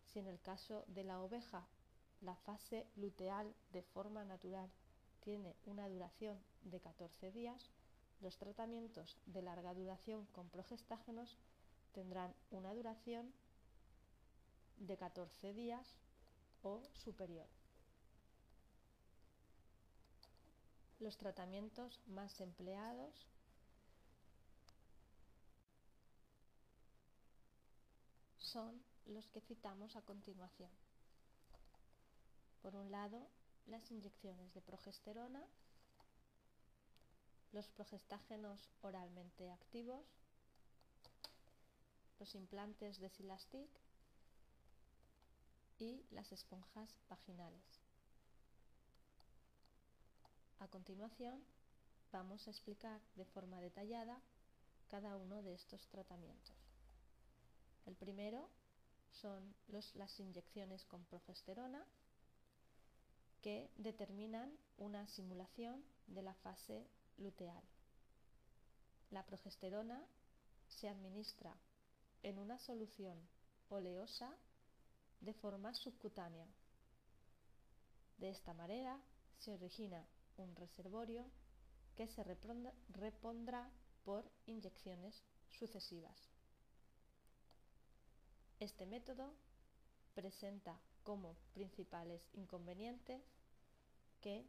Si 0.05 0.19
en 0.19 0.27
el 0.27 0.41
caso 0.41 0.85
de 0.87 1.05
la 1.05 1.21
oveja 1.21 1.67
la 2.21 2.37
fase 2.37 2.87
luteal 2.97 3.55
de 3.73 3.83
forma 3.83 4.25
natural 4.25 4.71
tiene 5.21 5.55
una 5.67 5.89
duración 5.89 6.39
de 6.63 6.81
14 6.81 7.31
días, 7.33 7.71
los 8.21 8.37
tratamientos 8.37 9.17
de 9.27 9.43
larga 9.43 9.75
duración 9.75 10.27
con 10.27 10.49
progestágenos 10.49 11.39
tendrán 11.93 12.35
una 12.51 12.73
duración 12.75 13.33
de 14.79 14.97
14 14.97 15.53
días 15.55 15.87
o 16.63 16.83
superior. 16.93 17.47
Los 21.01 21.17
tratamientos 21.17 21.99
más 22.09 22.41
empleados 22.41 23.27
son 28.39 28.83
los 29.07 29.29
que 29.29 29.41
citamos 29.41 29.97
a 29.97 30.03
continuación. 30.03 30.71
Por 32.63 32.77
un 32.77 32.91
lado, 32.91 33.27
las 33.71 33.91
inyecciones 33.91 34.53
de 34.53 34.61
progesterona, 34.61 35.47
los 37.53 37.69
progestágenos 37.69 38.69
oralmente 38.83 39.51
activos, 39.51 40.05
los 42.19 42.35
implantes 42.35 42.99
de 42.99 43.09
Silastic 43.09 43.71
y 45.79 46.05
las 46.11 46.31
esponjas 46.33 46.95
vaginales. 47.09 47.63
A 50.59 50.69
continuación, 50.69 51.43
vamos 52.13 52.47
a 52.47 52.51
explicar 52.51 53.01
de 53.15 53.25
forma 53.25 53.61
detallada 53.61 54.21
cada 54.89 55.17
uno 55.17 55.43
de 55.43 55.55
estos 55.55 55.87
tratamientos. 55.89 56.57
El 57.87 57.95
primero 57.97 58.51
son 59.13 59.55
las 59.95 60.21
inyecciones 60.21 60.85
con 60.85 61.05
progesterona 61.05 61.87
que 63.43 63.71
determinan 63.77 64.53
una 64.79 65.07
simulación 65.09 65.83
de 66.07 66.23
la 66.23 66.35
fase 66.35 66.87
luteal. 67.19 67.63
La 69.11 69.25
progesterona 69.25 70.05
se 70.69 70.89
administra 70.89 71.55
en 72.23 72.39
una 72.39 72.59
solución 72.59 73.19
oleosa 73.69 74.35
de 75.21 75.35
forma 75.35 75.75
subcutánea. 75.75 76.47
De 78.19 78.31
esta 78.31 78.53
manera 78.55 79.01
se 79.39 79.53
origina 79.53 80.07
un 80.37 80.55
reservorio 80.57 81.27
que 81.97 82.07
se 82.09 82.23
repondrá 82.89 83.71
por 84.05 84.31
inyecciones 84.47 85.23
sucesivas. 85.51 86.31
Este 88.59 88.87
método 88.87 89.35
presenta 90.15 90.79
como 91.03 91.37
principales 91.55 92.23
inconvenientes 92.35 93.23
que 94.21 94.47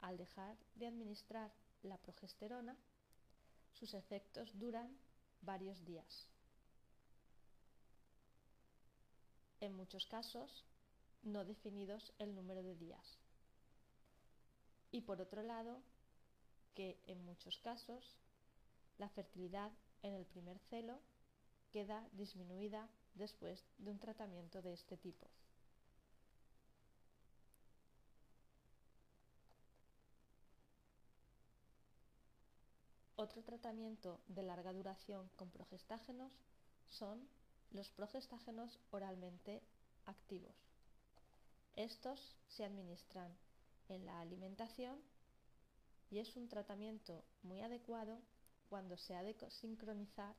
al 0.00 0.16
dejar 0.16 0.56
de 0.74 0.86
administrar 0.86 1.52
la 1.82 1.98
progesterona, 1.98 2.76
sus 3.72 3.94
efectos 3.94 4.58
duran 4.58 4.96
varios 5.42 5.84
días. 5.84 6.28
En 9.60 9.74
muchos 9.76 10.06
casos, 10.06 10.64
no 11.22 11.44
definidos 11.44 12.12
el 12.18 12.34
número 12.34 12.62
de 12.62 12.74
días. 12.76 13.18
Y 14.90 15.02
por 15.02 15.20
otro 15.20 15.42
lado, 15.42 15.82
que 16.74 16.98
en 17.06 17.24
muchos 17.24 17.58
casos 17.58 18.16
la 18.98 19.08
fertilidad 19.10 19.70
en 20.02 20.14
el 20.14 20.24
primer 20.24 20.58
celo 20.70 21.00
queda 21.72 22.08
disminuida 22.12 22.88
después 23.14 23.64
de 23.78 23.90
un 23.90 23.98
tratamiento 23.98 24.62
de 24.62 24.72
este 24.72 24.96
tipo. 24.96 25.28
Otro 33.20 33.42
tratamiento 33.42 34.18
de 34.28 34.42
larga 34.42 34.72
duración 34.72 35.28
con 35.36 35.50
progestágenos 35.50 36.32
son 36.88 37.28
los 37.70 37.90
progestágenos 37.90 38.80
oralmente 38.92 39.60
activos. 40.06 40.56
Estos 41.76 42.34
se 42.48 42.64
administran 42.64 43.30
en 43.90 44.06
la 44.06 44.22
alimentación 44.22 44.98
y 46.10 46.20
es 46.20 46.34
un 46.34 46.48
tratamiento 46.48 47.22
muy 47.42 47.60
adecuado 47.60 48.22
cuando 48.70 48.96
se 48.96 49.14
ha 49.14 49.22
de 49.22 49.36
sincronizar 49.50 50.34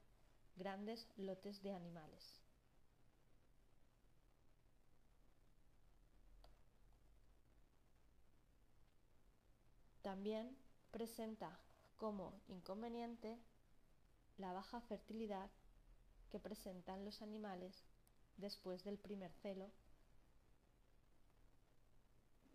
grandes 0.55 1.07
lotes 1.17 1.61
de 1.61 1.75
animales. 1.75 2.41
También 10.01 10.57
presenta 10.89 11.59
como 12.01 12.33
inconveniente 12.47 13.37
la 14.39 14.51
baja 14.53 14.81
fertilidad 14.81 15.51
que 16.31 16.39
presentan 16.39 17.05
los 17.05 17.21
animales 17.21 17.85
después 18.37 18.83
del 18.83 18.97
primer 18.97 19.31
celo, 19.43 19.69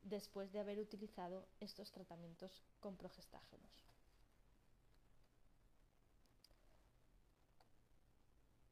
después 0.03 0.51
de 0.51 0.59
haber 0.59 0.81
utilizado 0.81 1.47
estos 1.61 1.93
tratamientos 1.93 2.61
con 2.81 2.97
progestágenos. 2.97 3.71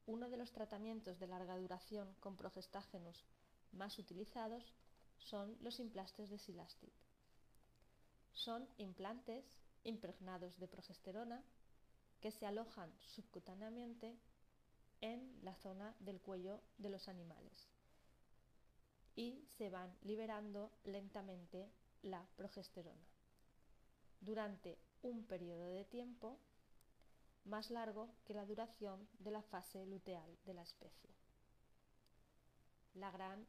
Uno 0.07 0.29
de 0.29 0.35
los 0.35 0.51
tratamientos 0.51 1.17
de 1.19 1.27
larga 1.27 1.55
duración 1.55 2.13
con 2.19 2.35
progestágenos 2.35 3.23
más 3.71 3.97
utilizados 3.97 4.73
son 5.19 5.55
los 5.61 5.79
implantes 5.79 6.29
de 6.29 6.37
Silastic. 6.37 6.91
Son 8.33 8.67
implantes 8.77 9.45
impregnados 9.85 10.59
de 10.59 10.67
progesterona 10.67 11.41
que 12.19 12.31
se 12.31 12.45
alojan 12.45 12.91
subcutáneamente 12.99 14.17
en 15.01 15.39
la 15.43 15.55
zona 15.55 15.95
del 15.99 16.19
cuello 16.19 16.61
de 16.77 16.89
los 16.89 17.07
animales 17.07 17.69
y 19.15 19.45
se 19.57 19.69
van 19.69 19.95
liberando 20.01 20.71
lentamente 20.83 21.69
la 22.01 22.25
progesterona 22.35 23.07
durante 24.19 24.77
un 25.03 25.23
periodo 25.25 25.69
de 25.69 25.85
tiempo 25.85 26.39
más 27.45 27.69
largo 27.69 28.09
que 28.25 28.33
la 28.33 28.45
duración 28.45 29.07
de 29.19 29.31
la 29.31 29.43
fase 29.43 29.85
luteal 29.85 30.37
de 30.45 30.53
la 30.53 30.63
especie. 30.63 31.09
La 32.95 33.11
gran 33.11 33.45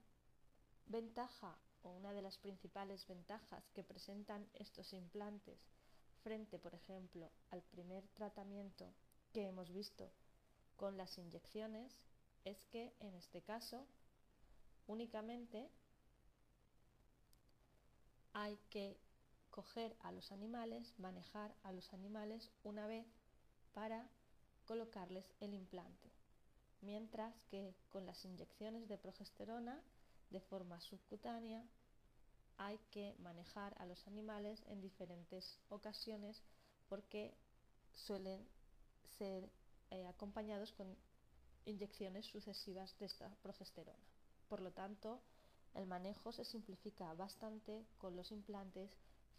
ventaja 0.86 1.56
o 1.82 1.90
una 1.90 2.12
de 2.12 2.22
las 2.22 2.36
principales 2.38 3.06
ventajas 3.06 3.70
que 3.70 3.82
presentan 3.82 4.46
estos 4.54 4.92
implantes 4.92 5.58
frente, 6.26 6.58
por 6.58 6.74
ejemplo, 6.74 7.30
al 7.50 7.62
primer 7.62 8.04
tratamiento 8.08 8.92
que 9.32 9.46
hemos 9.46 9.72
visto 9.72 10.10
con 10.74 10.96
las 10.96 11.16
inyecciones 11.18 11.92
es 12.44 12.66
que 12.66 12.92
en 12.98 13.14
este 13.14 13.42
caso 13.42 13.86
únicamente 14.88 15.70
hay 18.32 18.58
que 18.70 18.98
coger 19.50 19.96
a 20.00 20.10
los 20.10 20.32
animales, 20.32 20.92
manejar 20.98 21.54
a 21.62 21.70
los 21.70 21.92
animales 21.92 22.50
una 22.64 22.88
vez 22.88 23.06
para 23.72 24.10
colocarles 24.64 25.32
el 25.38 25.54
implante. 25.54 26.10
Mientras 26.80 27.40
que 27.50 27.76
con 27.88 28.04
las 28.04 28.24
inyecciones 28.24 28.88
de 28.88 28.98
progesterona 28.98 29.80
de 30.30 30.40
forma 30.40 30.80
subcutánea 30.80 31.64
hay 32.58 32.78
que 32.90 33.14
manejar 33.18 33.74
a 33.78 33.86
los 33.86 34.06
animales 34.06 34.62
en 34.66 34.80
diferentes 34.80 35.58
ocasiones 35.68 36.42
porque 36.88 37.34
suelen 37.92 38.46
ser 39.18 39.48
eh, 39.90 40.06
acompañados 40.06 40.72
con 40.72 40.96
inyecciones 41.64 42.26
sucesivas 42.26 42.96
de 42.98 43.06
esta 43.06 43.28
progesterona. 43.42 43.98
Por 44.48 44.60
lo 44.60 44.72
tanto, 44.72 45.20
el 45.74 45.86
manejo 45.86 46.32
se 46.32 46.44
simplifica 46.44 47.12
bastante 47.14 47.84
con 47.98 48.16
los 48.16 48.30
implantes 48.32 48.90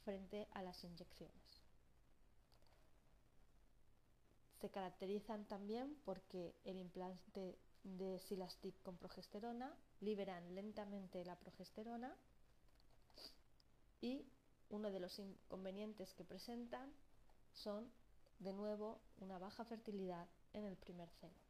frente 0.04 0.48
a 0.54 0.62
las 0.62 0.84
inyecciones. 0.84 1.62
Se 4.60 4.70
caracterizan 4.70 5.46
también 5.46 5.98
porque 6.04 6.56
el 6.66 6.78
implante 6.78 7.58
de 7.84 8.20
Silastic 8.20 8.82
con 8.82 8.98
progesterona 8.98 9.74
liberan 10.02 10.54
lentamente 10.56 11.24
la 11.24 11.36
progesterona 11.38 12.16
y 14.02 14.26
uno 14.70 14.92
de 14.92 15.00
los 15.00 15.18
inconvenientes 15.20 16.14
que 16.14 16.26
presentan 16.26 16.92
son 17.54 17.90
de 18.40 18.54
nuevo 18.54 19.00
una 19.20 19.40
baja 19.40 19.64
fertilidad 19.66 20.28
en 20.54 20.66
el 20.66 20.76
primer 20.76 21.10
celo. 21.22 21.48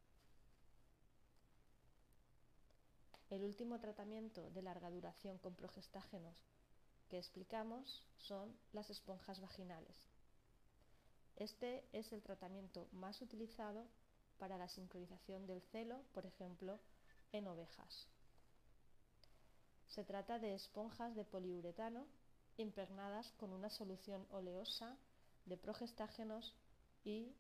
El 3.30 3.44
último 3.44 3.80
tratamiento 3.80 4.50
de 4.52 4.62
larga 4.62 4.90
duración 4.90 5.38
con 5.40 5.54
progestágenos 5.54 6.36
que 7.10 7.18
explicamos 7.18 8.04
son 8.18 8.56
las 8.72 8.90
esponjas 8.90 9.42
vaginales. 9.42 9.96
Este 11.36 11.88
es 11.92 12.12
el 12.14 12.22
tratamiento 12.22 12.88
más 12.92 13.22
utilizado 13.22 13.86
para 14.38 14.58
la 14.58 14.68
sincronización 14.70 15.46
del 15.46 15.62
celo, 15.72 16.02
por 16.14 16.26
ejemplo, 16.26 16.80
en 17.32 17.48
ovejas. 17.48 18.08
Se 19.88 20.04
trata 20.04 20.40
de 20.40 20.56
esponjas 20.56 21.16
de 21.16 21.26
poliuretano 21.26 22.08
impregnadas 22.58 23.32
con 23.34 23.54
una 23.54 23.70
solución 23.70 24.26
oleosa 24.32 24.98
de 25.46 25.58
progestágenos 25.58 26.54
y 27.04 27.34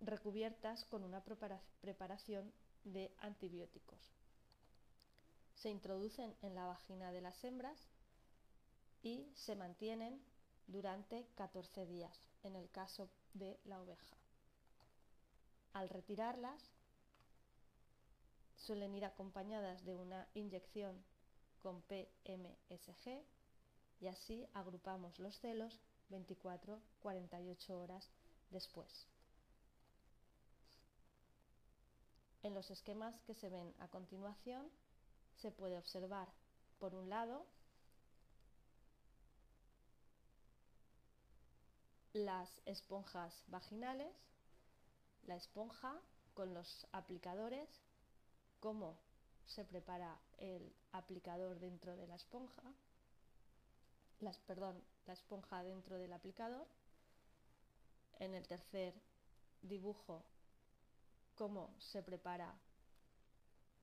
recubiertas 0.00 0.84
con 0.86 1.04
una 1.04 1.22
preparación 1.22 2.52
de 2.84 3.14
antibióticos 3.18 4.12
se 5.62 5.70
introducen 5.70 6.34
en 6.42 6.56
la 6.56 6.66
vagina 6.66 7.12
de 7.12 7.20
las 7.20 7.42
hembras 7.44 7.78
y 9.00 9.30
se 9.36 9.54
mantienen 9.54 10.20
durante 10.66 11.24
14 11.36 11.86
días 11.86 12.20
en 12.42 12.56
el 12.56 12.68
caso 12.70 13.08
de 13.32 13.60
la 13.64 13.80
oveja. 13.80 14.16
Al 15.72 15.88
retirarlas, 15.88 16.60
suelen 18.56 18.92
ir 18.94 19.04
acompañadas 19.04 19.84
de 19.84 19.94
una 19.94 20.26
inyección 20.34 21.00
con 21.62 21.80
PMSG 21.82 23.22
y 24.02 24.08
así 24.08 24.44
agrupamos 24.52 25.16
los 25.20 25.38
celos 25.38 25.80
24-48 26.10 27.70
horas 27.70 28.10
después. 28.50 29.06
En 32.42 32.52
los 32.52 32.68
esquemas 32.72 33.14
que 33.22 33.34
se 33.34 33.48
ven 33.48 33.72
a 33.78 33.86
continuación 33.86 34.68
se 35.36 35.52
puede 35.52 35.78
observar, 35.78 36.28
por 36.80 36.96
un 36.96 37.08
lado, 37.08 37.46
las 42.12 42.50
esponjas 42.66 43.32
vaginales, 43.46 44.12
la 45.26 45.36
esponja 45.36 45.96
con 46.34 46.52
los 46.52 46.88
aplicadores, 46.90 47.68
cómo 48.58 48.98
se 49.46 49.64
prepara 49.64 50.20
el 50.38 50.74
aplicador 50.90 51.60
dentro 51.60 51.94
de 51.96 52.08
la 52.08 52.16
esponja, 52.16 52.74
las, 54.22 54.38
perdón, 54.40 54.82
la 55.06 55.12
esponja 55.12 55.62
dentro 55.62 55.98
del 55.98 56.12
aplicador. 56.12 56.66
En 58.18 58.34
el 58.34 58.46
tercer 58.46 58.94
dibujo, 59.62 60.24
cómo 61.34 61.74
se 61.78 62.02
prepara 62.02 62.54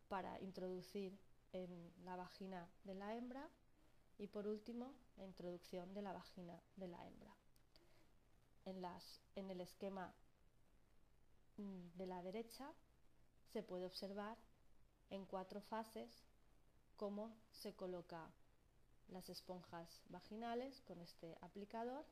para 0.08 0.40
introducir 0.40 1.20
en 1.52 1.92
la 2.06 2.16
vagina 2.16 2.70
de 2.84 2.96
la 2.96 3.16
hembra 3.16 3.50
y 4.18 4.28
por 4.28 4.48
último 4.48 4.94
la 5.18 5.26
introducción 5.26 5.94
de 5.94 6.02
la 6.02 6.14
vagina 6.14 6.62
de 6.76 6.88
la 6.88 7.06
hembra. 7.06 7.36
En, 8.66 8.82
las, 8.82 9.22
en 9.36 9.50
el 9.50 9.62
esquema 9.62 10.14
mm, 11.58 11.98
de 11.98 12.06
la 12.06 12.22
derecha 12.22 12.72
se 13.52 13.64
puede 13.64 13.86
observar 13.86 14.38
en 15.10 15.26
cuatro 15.26 15.62
fases 15.62 16.24
cómo 16.98 17.36
se 17.52 17.74
coloca 17.74 18.30
las 19.12 19.30
esponjas 19.30 20.02
vaginales 20.10 20.82
con 20.82 21.00
este 21.02 21.38
aplicador, 21.42 22.06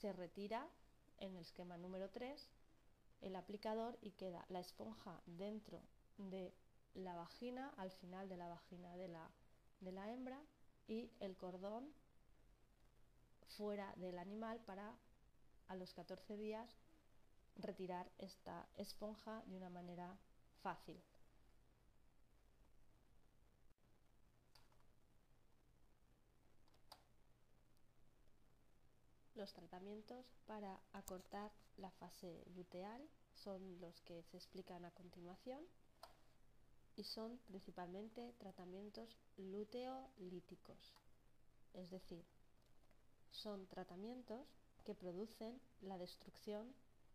se 0.00 0.12
retira 0.12 0.68
en 1.18 1.36
el 1.36 1.42
esquema 1.42 1.76
número 1.76 2.08
3 2.10 2.48
el 3.20 3.36
aplicador 3.36 3.98
y 4.00 4.12
queda 4.12 4.46
la 4.48 4.60
esponja 4.60 5.20
dentro 5.26 5.82
de 6.16 6.54
la 6.94 7.14
vagina, 7.14 7.72
al 7.76 7.90
final 7.92 8.28
de 8.28 8.36
la 8.36 8.48
vagina 8.48 8.96
de 8.96 9.08
la, 9.08 9.30
de 9.80 9.92
la 9.92 10.10
hembra 10.10 10.40
y 10.88 11.10
el 11.20 11.36
cordón 11.36 11.92
fuera 13.56 13.92
del 13.96 14.18
animal 14.18 14.60
para 14.60 14.96
a 15.68 15.74
los 15.74 15.92
14 15.94 16.36
días 16.36 16.80
retirar 17.56 18.10
esta 18.18 18.68
esponja 18.76 19.42
de 19.46 19.56
una 19.56 19.70
manera 19.70 20.18
fácil. 20.62 21.00
Los 29.40 29.54
tratamientos 29.54 30.26
para 30.46 30.78
acortar 30.92 31.50
la 31.78 31.90
fase 31.92 32.44
luteal 32.54 33.00
son 33.32 33.80
los 33.80 33.98
que 34.02 34.22
se 34.24 34.36
explican 34.36 34.84
a 34.84 34.90
continuación 34.90 35.64
y 36.94 37.04
son 37.04 37.38
principalmente 37.46 38.34
tratamientos 38.38 39.16
luteolíticos, 39.38 40.92
es 41.72 41.88
decir, 41.88 42.22
son 43.30 43.66
tratamientos 43.68 44.46
que 44.84 44.94
producen 44.94 45.58
la 45.80 45.96
destrucción 45.96 46.74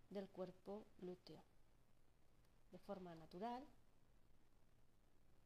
del 0.09 0.27
cuerpo 0.27 0.83
lúteo. 1.01 1.43
De 2.71 2.79
forma 2.79 3.13
natural, 3.13 3.63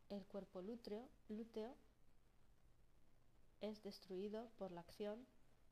el 0.08 0.26
cuerpo 0.28 0.62
lúteo, 0.62 1.10
lúteo 1.28 1.76
es 3.60 3.84
destruido 3.84 4.48
por 4.58 4.72
la 4.72 4.80
acción 4.80 5.28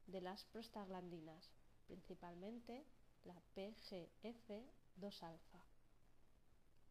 de 0.08 0.22
las 0.22 0.46
prostaglandinas, 0.46 1.50
principalmente 1.88 2.86
la 3.26 3.40
PGF2-alfa, 3.56 5.64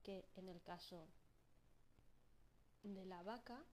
que 0.02 0.26
en 0.36 0.48
el 0.48 0.62
caso 0.62 1.06
de 2.82 3.06
la 3.06 3.22
vaca 3.22 3.64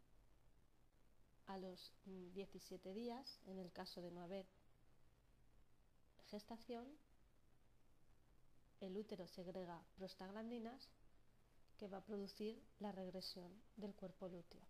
a 1.48 1.58
los 1.58 1.92
17 2.06 2.94
días, 2.94 3.40
en 3.46 3.60
el 3.60 3.72
caso 3.72 4.02
de 4.02 4.12
no 4.12 4.22
haber 4.22 4.46
gestación, 6.30 6.88
el 8.80 8.98
útero 8.98 9.28
segrega 9.28 9.84
prostaglandinas 9.96 10.90
que 11.78 11.88
va 11.88 11.98
a 11.98 12.06
producir 12.06 12.62
la 12.80 12.92
regresión 12.92 13.52
del 13.78 13.94
cuerpo 13.94 14.28
lúteo. 14.28 14.62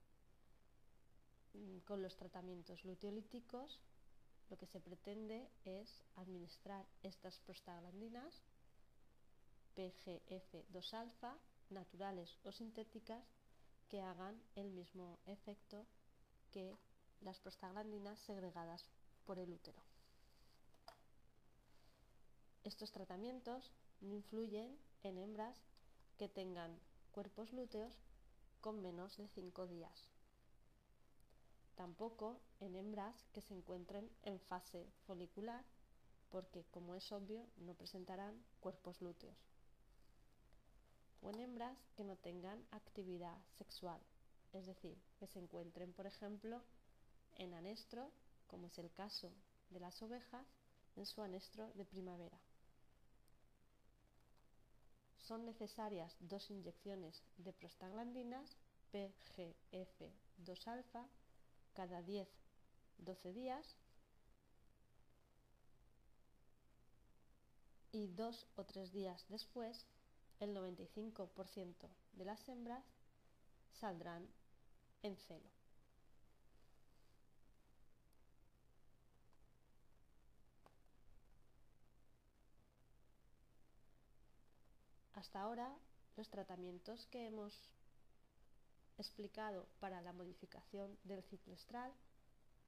Mm, 1.54 1.80
con 1.80 2.02
los 2.02 2.16
tratamientos 2.16 2.84
luteolíticos 2.84 3.80
lo 4.50 4.58
que 4.58 4.68
se 4.68 4.80
pretende 4.80 5.50
es 5.66 6.04
administrar 6.16 6.86
estas 7.02 7.40
prostaglandinas 7.40 8.44
PGF2-alfa, 9.76 11.38
naturales 11.70 12.38
o 12.44 12.52
sintéticas, 12.52 13.24
que 13.90 14.02
hagan 14.02 14.42
el 14.56 14.72
mismo 14.72 15.20
efecto 15.26 15.86
que 16.52 16.78
las 17.22 17.40
prostaglandinas 17.40 18.20
segregadas 18.20 18.86
por 19.26 19.40
el 19.40 19.52
útero. 19.52 19.82
Estos 22.64 22.92
tratamientos 22.92 23.72
no 24.02 24.14
influyen 24.14 24.78
en 25.04 25.18
hembras 25.18 25.58
que 26.18 26.30
tengan 26.30 26.80
cuerpos 27.12 27.52
lúteos 27.54 28.00
con 28.62 28.82
menos 28.82 29.18
de 29.18 29.28
5 29.28 29.68
días. 29.68 30.13
Tampoco 31.76 32.40
en 32.60 32.76
hembras 32.76 33.16
que 33.34 33.42
se 33.42 33.54
encuentren 33.54 34.10
en 34.24 34.40
fase 34.40 34.88
folicular, 35.08 35.64
porque 36.30 36.66
como 36.72 36.96
es 36.96 37.12
obvio 37.12 37.48
no 37.58 37.74
presentarán 37.74 38.44
cuerpos 38.60 39.02
lúteos. 39.02 39.38
O 41.22 41.30
en 41.30 41.40
hembras 41.40 41.78
que 41.96 42.04
no 42.04 42.16
tengan 42.18 42.64
actividad 42.72 43.38
sexual, 43.58 44.00
es 44.52 44.66
decir, 44.66 44.98
que 45.18 45.28
se 45.28 45.40
encuentren, 45.40 45.94
por 45.94 46.06
ejemplo, 46.06 46.62
en 47.36 47.54
anestro, 47.54 48.12
como 48.48 48.68
es 48.68 48.78
el 48.78 48.92
caso 48.92 49.32
de 49.70 49.80
las 49.80 50.02
ovejas, 50.02 50.46
en 50.96 51.06
su 51.06 51.22
anestro 51.22 51.72
de 51.74 51.86
primavera. 51.86 52.40
Son 55.18 55.46
necesarias 55.46 56.16
dos 56.20 56.52
inyecciones 56.52 57.24
de 57.38 57.54
prostaglandinas 57.54 58.58
PGF2-alfa 58.92 61.08
cada 61.74 62.02
10-12 62.02 62.28
días 63.34 63.76
y 67.92 68.08
dos 68.08 68.48
o 68.56 68.64
tres 68.66 68.92
días 68.92 69.26
después 69.30 69.86
el 70.40 70.56
95% 70.56 71.90
de 72.14 72.26
las 72.26 72.48
hembras 72.50 72.84
saldrán 73.72 74.28
en 75.04 75.16
celo. 75.18 75.50
Hasta 85.14 85.42
ahora, 85.42 85.74
los 86.18 86.30
tratamientos 86.30 87.06
que 87.08 87.26
hemos 87.28 87.70
explicado 88.98 89.68
para 89.80 90.02
la 90.02 90.14
modificación 90.14 90.98
del 91.04 91.24
ciclo 91.24 91.54
estral 91.54 91.92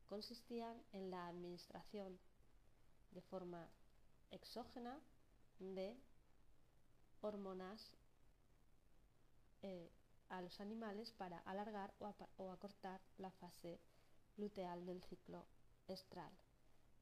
consistían 0.07 0.81
en 0.93 1.11
la 1.11 1.27
administración 1.27 2.19
de 3.11 3.21
forma 3.21 3.67
exógena 4.31 4.99
de 5.59 5.95
hormonas 7.21 7.95
eh, 9.61 9.89
a 10.29 10.41
los 10.41 10.59
animales 10.59 11.11
para 11.13 11.39
alargar 11.39 11.93
o, 11.99 12.51
acortar 12.51 12.99
la 13.17 13.31
fase 13.31 13.79
luteal 14.37 14.85
del 14.85 15.01
ciclo 15.03 15.45
estral. 15.87 16.31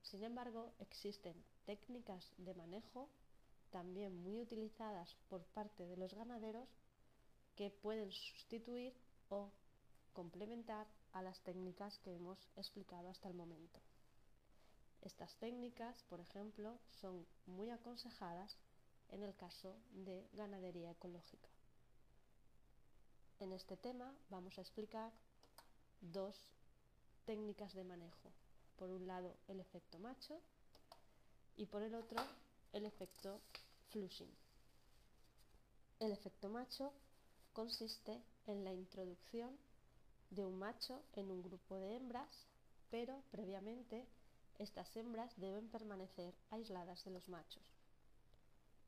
Sin 0.01 0.23
embargo, 0.23 0.73
existen 0.79 1.43
técnicas 1.65 2.33
de 2.37 2.53
manejo 2.53 3.09
también 3.69 4.15
muy 4.15 4.39
utilizadas 4.39 5.15
por 5.29 5.43
parte 5.45 5.87
de 5.87 5.97
los 5.97 6.13
ganaderos 6.13 6.69
que 7.55 7.71
pueden 7.71 8.11
sustituir 8.11 8.93
o 9.29 9.51
complementar 10.13 10.87
a 11.13 11.21
las 11.21 11.39
técnicas 11.41 11.97
que 11.99 12.15
hemos 12.15 12.37
explicado 12.55 13.09
hasta 13.09 13.27
el 13.27 13.35
momento. 13.35 13.79
Estas 15.01 15.35
técnicas, 15.35 16.01
por 16.09 16.19
ejemplo, 16.19 16.79
son 17.01 17.25
muy 17.45 17.69
aconsejadas 17.69 18.55
en 19.09 19.23
el 19.23 19.35
caso 19.35 19.75
de 19.91 20.27
ganadería 20.33 20.91
ecológica. 20.91 21.49
En 23.39 23.51
este 23.51 23.75
tema 23.75 24.13
vamos 24.29 24.57
a 24.57 24.61
explicar 24.61 25.11
dos 25.99 26.35
técnicas 27.25 27.73
de 27.73 27.83
manejo. 27.83 28.31
Por 28.77 28.89
un 28.89 29.05
lado 29.05 29.35
el 29.47 29.59
efecto 29.59 29.99
macho 29.99 30.39
y 31.57 31.65
por 31.65 31.83
el 31.83 31.95
otro 31.95 32.21
el 32.71 32.85
efecto 32.85 33.41
flushing. 33.89 34.33
El 35.99 36.11
efecto 36.11 36.49
macho 36.49 36.93
consiste 37.53 38.21
en 38.47 38.63
la 38.63 38.73
introducción 38.73 39.57
de 40.29 40.45
un 40.45 40.57
macho 40.57 41.03
en 41.13 41.29
un 41.29 41.41
grupo 41.43 41.77
de 41.77 41.95
hembras, 41.95 42.47
pero 42.89 43.21
previamente 43.31 44.07
estas 44.59 44.95
hembras 44.95 45.31
deben 45.37 45.67
permanecer 45.69 46.33
aisladas 46.51 47.03
de 47.03 47.11
los 47.11 47.27
machos. 47.29 47.63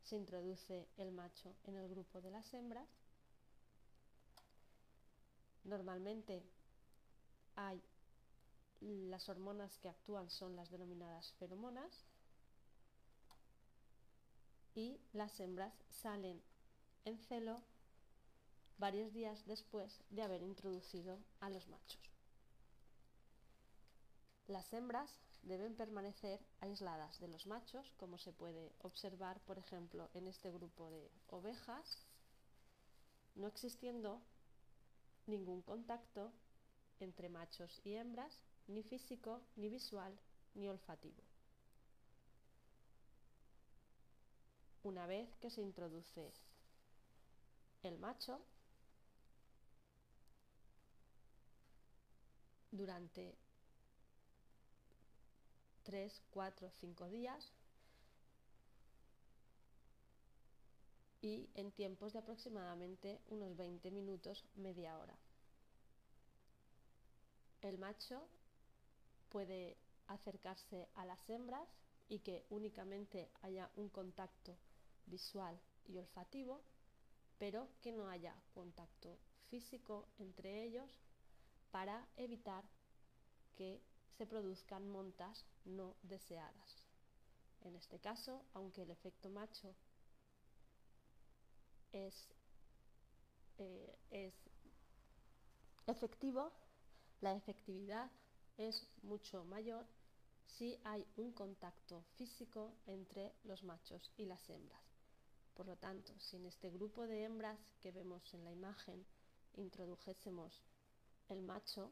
Se 0.03 0.15
introduce 0.15 0.87
el 0.97 1.11
macho 1.11 1.55
en 1.63 1.77
el 1.77 1.89
grupo 1.89 2.21
de 2.21 2.31
las 2.31 2.53
hembras. 2.53 2.87
Normalmente 5.63 6.43
hay 7.55 7.81
las 8.81 9.29
hormonas 9.29 9.77
que 9.79 9.89
actúan 9.89 10.29
son 10.29 10.55
las 10.55 10.69
denominadas 10.69 11.33
feromonas 11.39 12.05
y 14.75 14.99
las 15.13 15.39
hembras 15.39 15.73
salen 15.89 16.41
en 17.05 17.17
celo 17.17 17.61
varios 18.77 19.13
días 19.13 19.45
después 19.45 20.01
de 20.09 20.21
haber 20.21 20.41
introducido 20.41 21.19
a 21.39 21.49
los 21.49 21.67
machos. 21.67 22.01
Las 24.47 24.71
hembras 24.73 25.09
deben 25.43 25.75
permanecer 25.75 26.39
aisladas 26.59 27.19
de 27.19 27.27
los 27.27 27.45
machos, 27.47 27.91
como 27.97 28.17
se 28.17 28.33
puede 28.33 28.71
observar, 28.81 29.39
por 29.41 29.57
ejemplo, 29.57 30.09
en 30.13 30.27
este 30.27 30.51
grupo 30.51 30.89
de 30.89 31.09
ovejas, 31.29 31.97
no 33.35 33.47
existiendo 33.47 34.21
ningún 35.27 35.61
contacto 35.61 36.31
entre 36.99 37.29
machos 37.29 37.81
y 37.83 37.95
hembras, 37.95 38.39
ni 38.67 38.83
físico, 38.83 39.41
ni 39.55 39.69
visual, 39.69 40.17
ni 40.55 40.67
olfativo. 40.67 41.21
Una 44.83 45.07
vez 45.07 45.35
que 45.37 45.49
se 45.49 45.61
introduce 45.61 46.31
el 47.83 47.97
macho, 47.97 48.39
durante 52.75 53.35
3, 55.83 56.21
4, 56.31 56.69
5 56.79 57.09
días 57.09 57.51
y 61.21 61.49
en 61.55 61.71
tiempos 61.71 62.13
de 62.13 62.19
aproximadamente 62.19 63.19
unos 63.29 63.55
20 63.55 63.89
minutos, 63.91 64.45
media 64.55 64.97
hora. 64.97 65.15
El 67.61 67.77
macho 67.79 68.27
puede 69.29 69.77
acercarse 70.07 70.87
a 70.95 71.05
las 71.05 71.29
hembras 71.29 71.67
y 72.09 72.19
que 72.19 72.45
únicamente 72.49 73.31
haya 73.41 73.69
un 73.75 73.89
contacto 73.89 74.55
visual 75.07 75.59
y 75.87 75.97
olfativo, 75.97 76.61
pero 77.39 77.67
que 77.81 77.91
no 77.91 78.07
haya 78.07 78.35
contacto 78.53 79.17
físico 79.49 80.07
entre 80.19 80.63
ellos 80.63 80.99
para 81.75 82.07
evitar 82.15 82.63
que 83.57 83.81
se 84.17 84.25
produzcan 84.25 84.89
montas 84.89 85.45
no 85.65 85.97
deseadas. 86.03 86.85
En 87.63 87.75
este 87.75 87.99
caso, 87.99 88.45
aunque 88.53 88.83
el 88.83 88.91
efecto 88.91 89.29
macho 89.29 89.75
es, 91.91 92.29
eh, 93.57 93.93
es 94.09 94.33
efectivo, 95.85 96.53
la 97.19 97.35
efectividad 97.35 98.09
es 98.55 98.87
mucho 99.01 99.43
mayor 99.43 99.85
si 100.45 100.79
hay 100.85 101.05
un 101.17 101.33
contacto 101.33 102.05
físico 102.15 102.71
entre 102.85 103.35
los 103.43 103.63
machos 103.63 104.13
y 104.15 104.23
las 104.23 104.49
hembras. 104.49 104.85
Por 105.53 105.65
lo 105.65 105.75
tanto, 105.75 106.17
si 106.19 106.37
en 106.37 106.45
este 106.45 106.69
grupo 106.69 107.05
de 107.05 107.25
hembras 107.25 107.59
que 107.81 107.91
vemos 107.91 108.33
en 108.33 108.45
la 108.45 108.53
imagen 108.53 109.05
introdujésemos 109.57 110.63
el 111.29 111.41
macho, 111.41 111.91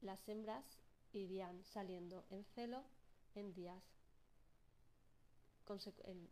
las 0.00 0.28
hembras 0.28 0.64
irían 1.12 1.64
saliendo 1.64 2.24
en 2.30 2.44
celo 2.54 2.84
en 3.34 3.52
días 3.52 3.82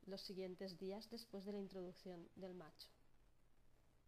los 0.06 0.20
siguientes 0.22 0.76
días 0.78 1.08
después 1.10 1.44
de 1.44 1.52
la 1.52 1.58
introducción 1.58 2.28
del 2.34 2.54
macho. 2.54 2.88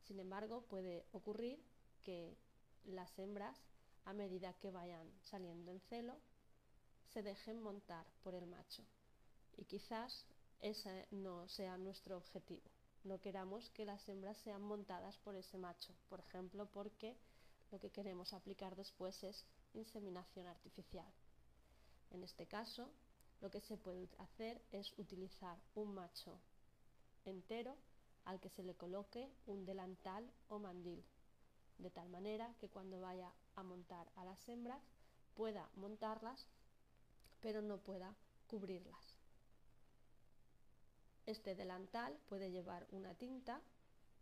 Sin 0.02 0.18
embargo, 0.18 0.62
puede 0.62 1.06
ocurrir 1.12 1.62
que 2.02 2.36
las 2.84 3.16
hembras, 3.16 3.56
a 4.04 4.12
medida 4.12 4.54
que 4.54 4.72
vayan 4.72 5.08
saliendo 5.22 5.70
en 5.70 5.80
celo, 5.82 6.18
se 7.12 7.22
dejen 7.22 7.62
montar 7.62 8.06
por 8.24 8.34
el 8.34 8.46
macho. 8.46 8.82
Y 9.56 9.64
quizás 9.66 10.26
ese 10.60 11.06
no 11.12 11.48
sea 11.48 11.78
nuestro 11.78 12.16
objetivo. 12.16 12.68
No 13.04 13.20
queramos 13.20 13.70
que 13.70 13.84
las 13.84 14.08
hembras 14.08 14.36
sean 14.38 14.62
montadas 14.62 15.16
por 15.18 15.36
ese 15.36 15.58
macho, 15.58 15.94
por 16.08 16.20
ejemplo, 16.20 16.66
porque 16.66 17.16
lo 17.70 17.78
que 17.78 17.90
queremos 17.90 18.32
aplicar 18.32 18.76
después 18.76 19.22
es 19.22 19.44
inseminación 19.74 20.46
artificial. 20.46 21.10
En 22.10 22.22
este 22.22 22.46
caso, 22.46 22.90
lo 23.40 23.50
que 23.50 23.60
se 23.60 23.76
puede 23.76 24.08
hacer 24.18 24.60
es 24.72 24.92
utilizar 24.98 25.58
un 25.74 25.94
macho 25.94 26.40
entero 27.24 27.76
al 28.24 28.40
que 28.40 28.50
se 28.50 28.62
le 28.62 28.74
coloque 28.74 29.30
un 29.46 29.64
delantal 29.64 30.30
o 30.48 30.58
mandil, 30.58 31.04
de 31.78 31.90
tal 31.90 32.08
manera 32.08 32.54
que 32.58 32.68
cuando 32.68 33.00
vaya 33.00 33.32
a 33.54 33.62
montar 33.62 34.10
a 34.16 34.24
las 34.24 34.48
hembras 34.48 34.82
pueda 35.34 35.70
montarlas, 35.76 36.46
pero 37.40 37.62
no 37.62 37.78
pueda 37.78 38.14
cubrirlas. 38.46 39.16
Este 41.26 41.54
delantal 41.54 42.18
puede 42.28 42.50
llevar 42.50 42.86
una 42.90 43.14
tinta 43.14 43.60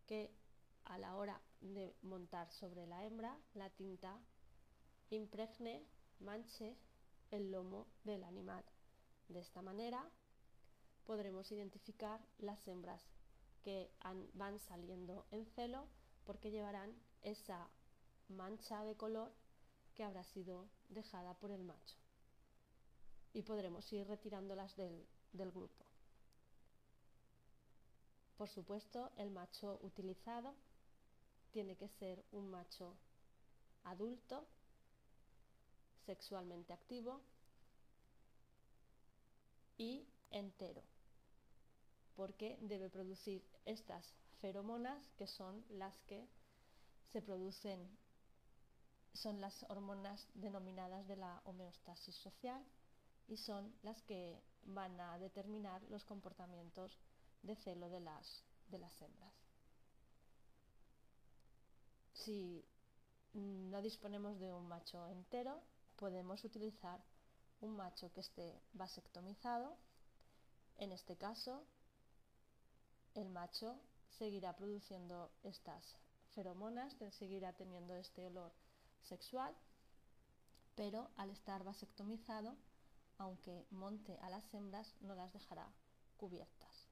que 0.07 0.31
a 0.89 0.99
la 0.99 1.17
hora 1.17 1.41
de 1.61 1.95
montar 2.03 2.51
sobre 2.53 2.87
la 2.87 3.05
hembra 3.05 3.37
la 3.55 3.71
tinta 3.71 4.19
impregne, 5.11 5.87
manche 6.21 6.77
el 7.31 7.51
lomo 7.51 7.87
del 8.05 8.25
animal. 8.25 8.65
De 9.29 9.41
esta 9.41 9.63
manera 9.63 10.11
podremos 11.05 11.51
identificar 11.53 12.21
las 12.39 12.67
hembras 12.69 13.03
que 13.63 13.91
van 14.35 14.59
saliendo 14.61 15.27
en 15.31 15.47
celo 15.47 15.87
porque 16.25 16.51
llevarán 16.51 16.95
esa 17.23 17.69
mancha 18.29 18.85
de 18.85 18.97
color 18.97 19.33
que 19.95 20.05
habrá 20.05 20.23
sido 20.25 20.69
dejada 20.89 21.35
por 21.35 21.51
el 21.51 21.65
macho. 21.65 21.97
Y 23.33 23.43
podremos 23.43 23.91
ir 23.93 24.07
retirándolas 24.07 24.77
del, 24.77 25.07
grupo. 25.33 25.85
Por 28.37 28.49
supuesto, 28.49 29.11
el 29.17 29.31
macho 29.31 29.79
utilizado 29.83 30.55
tiene 31.53 31.77
que 31.77 31.89
ser 31.89 32.25
un 32.33 32.49
macho 32.51 32.97
adulto, 33.85 34.47
sexualmente 36.07 36.73
activo 36.73 37.21
y 39.77 40.07
entero, 40.31 40.83
porque 42.17 42.59
debe 42.63 42.91
producir 42.91 43.45
estas 43.65 44.15
feromonas 44.41 45.07
que 45.17 45.27
son 45.27 45.65
las 45.69 45.97
que 46.07 46.27
se 47.13 47.23
producen, 47.23 47.89
son 49.13 49.41
las 49.41 49.65
hormonas 49.69 50.27
denominadas 50.35 51.07
de 51.09 51.17
la 51.17 51.41
homeostasis 51.45 52.15
social 52.17 52.65
y 53.27 53.37
son 53.37 53.75
las 53.83 54.03
que 54.03 54.41
van 54.65 55.01
a 55.01 55.19
determinar 55.19 55.83
los 55.91 56.05
comportamientos 56.05 56.99
de 57.43 57.57
celo 57.57 57.89
de 57.89 58.01
las, 58.01 58.45
de 58.69 58.79
las 58.79 59.01
hembras. 59.03 59.48
Si 62.25 62.65
no 63.35 63.81
disponemos 63.81 64.39
de 64.41 64.53
un 64.53 64.67
macho 64.67 65.07
entero, 65.09 65.63
podemos 65.97 66.43
utilizar 66.45 67.01
un 67.61 67.77
macho 67.77 68.13
que 68.13 68.21
esté 68.21 68.61
vasectomizado. 68.73 69.77
En 70.79 70.91
este 70.91 71.17
caso, 71.17 71.63
el 73.15 73.29
macho 73.31 73.79
seguirá 74.19 74.57
produciendo 74.57 75.31
estas 75.45 75.97
feromonas, 76.35 76.97
seguirá 77.13 77.53
teniendo 77.53 77.95
este 77.95 78.27
olor 78.27 78.53
sexual, 79.03 79.55
pero 80.75 81.11
al 81.17 81.31
estar 81.31 81.63
vasectomizado, 81.63 82.57
aunque 83.19 83.65
monte 83.71 84.19
a 84.23 84.31
las 84.31 84.53
hembras, 84.55 84.93
no 85.01 85.15
las 85.15 85.33
dejará 85.33 85.73
cubiertas. 86.17 86.89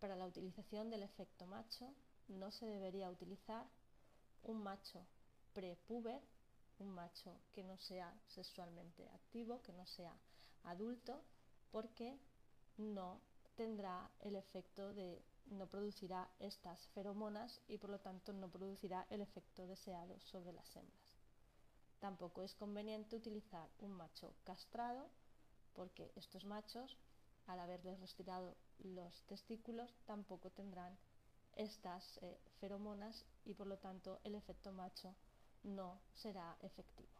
Para 0.00 0.16
la 0.16 0.26
utilización 0.26 0.88
del 0.88 1.02
efecto 1.02 1.46
macho 1.46 1.94
no 2.28 2.50
se 2.50 2.66
debería 2.66 3.10
utilizar 3.10 3.66
un 4.42 4.62
macho 4.62 5.04
prepuber, 5.52 6.20
un 6.78 6.90
macho 6.90 7.40
que 7.52 7.64
no 7.64 7.76
sea 7.78 8.14
sexualmente 8.28 9.08
activo, 9.10 9.60
que 9.62 9.72
no 9.72 9.86
sea 9.86 10.14
adulto, 10.64 11.22
porque 11.70 12.18
no 12.76 13.20
tendrá 13.56 14.10
el 14.20 14.36
efecto 14.36 14.94
de 14.94 15.20
no 15.46 15.66
producirá 15.66 16.30
estas 16.38 16.86
feromonas 16.88 17.60
y 17.68 17.78
por 17.78 17.90
lo 17.90 17.98
tanto 17.98 18.32
no 18.32 18.48
producirá 18.48 19.06
el 19.10 19.20
efecto 19.20 19.66
deseado 19.66 20.20
sobre 20.20 20.52
las 20.52 20.76
hembras. 20.76 21.16
Tampoco 21.98 22.42
es 22.42 22.54
conveniente 22.54 23.16
utilizar 23.16 23.68
un 23.80 23.92
macho 23.92 24.34
castrado 24.44 25.08
porque 25.74 26.12
estos 26.16 26.44
machos, 26.44 26.96
al 27.46 27.60
haberles 27.60 27.98
retirado 28.00 28.56
los 28.78 29.22
testículos, 29.22 29.92
tampoco 30.06 30.50
tendrán 30.50 30.96
estas 31.58 32.18
eh, 32.22 32.38
feromonas 32.60 33.26
y 33.44 33.52
por 33.52 33.66
lo 33.66 33.76
tanto 33.78 34.20
el 34.24 34.36
efecto 34.36 34.72
macho 34.72 35.14
no 35.64 36.00
será 36.14 36.56
efectivo. 36.60 37.10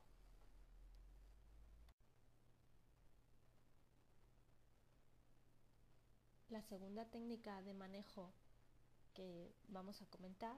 La 6.50 6.62
segunda 6.62 7.04
técnica 7.04 7.60
de 7.62 7.74
manejo 7.74 8.32
que 9.12 9.52
vamos 9.68 10.00
a 10.00 10.06
comentar 10.06 10.56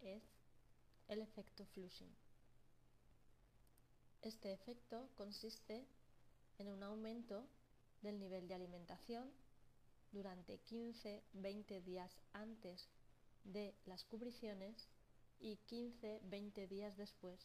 es 0.00 0.22
el 1.08 1.22
efecto 1.22 1.64
flushing. 1.66 2.14
Este 4.22 4.52
efecto 4.52 5.08
consiste 5.16 5.86
en 6.58 6.68
un 6.68 6.82
aumento 6.82 7.46
del 8.02 8.18
nivel 8.18 8.46
de 8.46 8.54
alimentación 8.54 9.32
durante 10.12 10.60
15-20 10.60 11.82
días 11.82 12.16
antes 12.32 12.88
de 13.44 13.74
las 13.86 14.04
cubriciones 14.04 14.88
y 15.40 15.58
15-20 15.68 16.68
días 16.68 16.96
después 16.96 17.38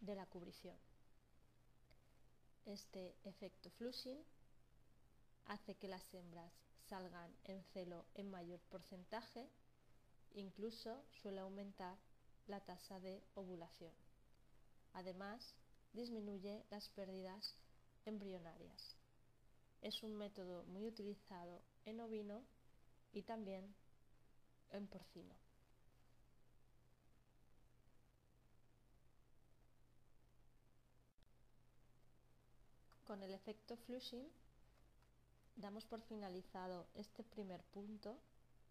de 0.00 0.14
la 0.14 0.26
cubrición. 0.26 0.76
Este 2.64 3.14
efecto 3.24 3.70
flushing 3.70 4.18
hace 5.46 5.74
que 5.76 5.88
las 5.88 6.02
hembras 6.14 6.52
salgan 6.88 7.32
en 7.44 7.62
celo 7.72 8.06
en 8.14 8.30
mayor 8.30 8.60
porcentaje, 8.70 9.48
incluso 10.34 11.04
suele 11.22 11.40
aumentar 11.40 11.96
la 12.46 12.60
tasa 12.60 12.98
de 13.00 13.22
ovulación. 13.34 13.92
Además, 14.94 15.54
disminuye 15.92 16.64
las 16.70 16.88
pérdidas 16.90 17.54
embrionarias. 18.04 18.96
Es 19.82 20.02
un 20.02 20.16
método 20.16 20.64
muy 20.64 20.86
utilizado 20.86 21.62
en 21.84 22.00
ovino 22.00 22.42
y 23.12 23.22
también 23.22 23.74
en 24.72 24.86
porcino. 24.86 25.34
Con 33.04 33.22
el 33.22 33.32
efecto 33.32 33.76
flushing 33.76 34.28
damos 35.54 35.84
por 35.86 36.00
finalizado 36.02 36.86
este 36.94 37.22
primer 37.22 37.62
punto 37.64 38.18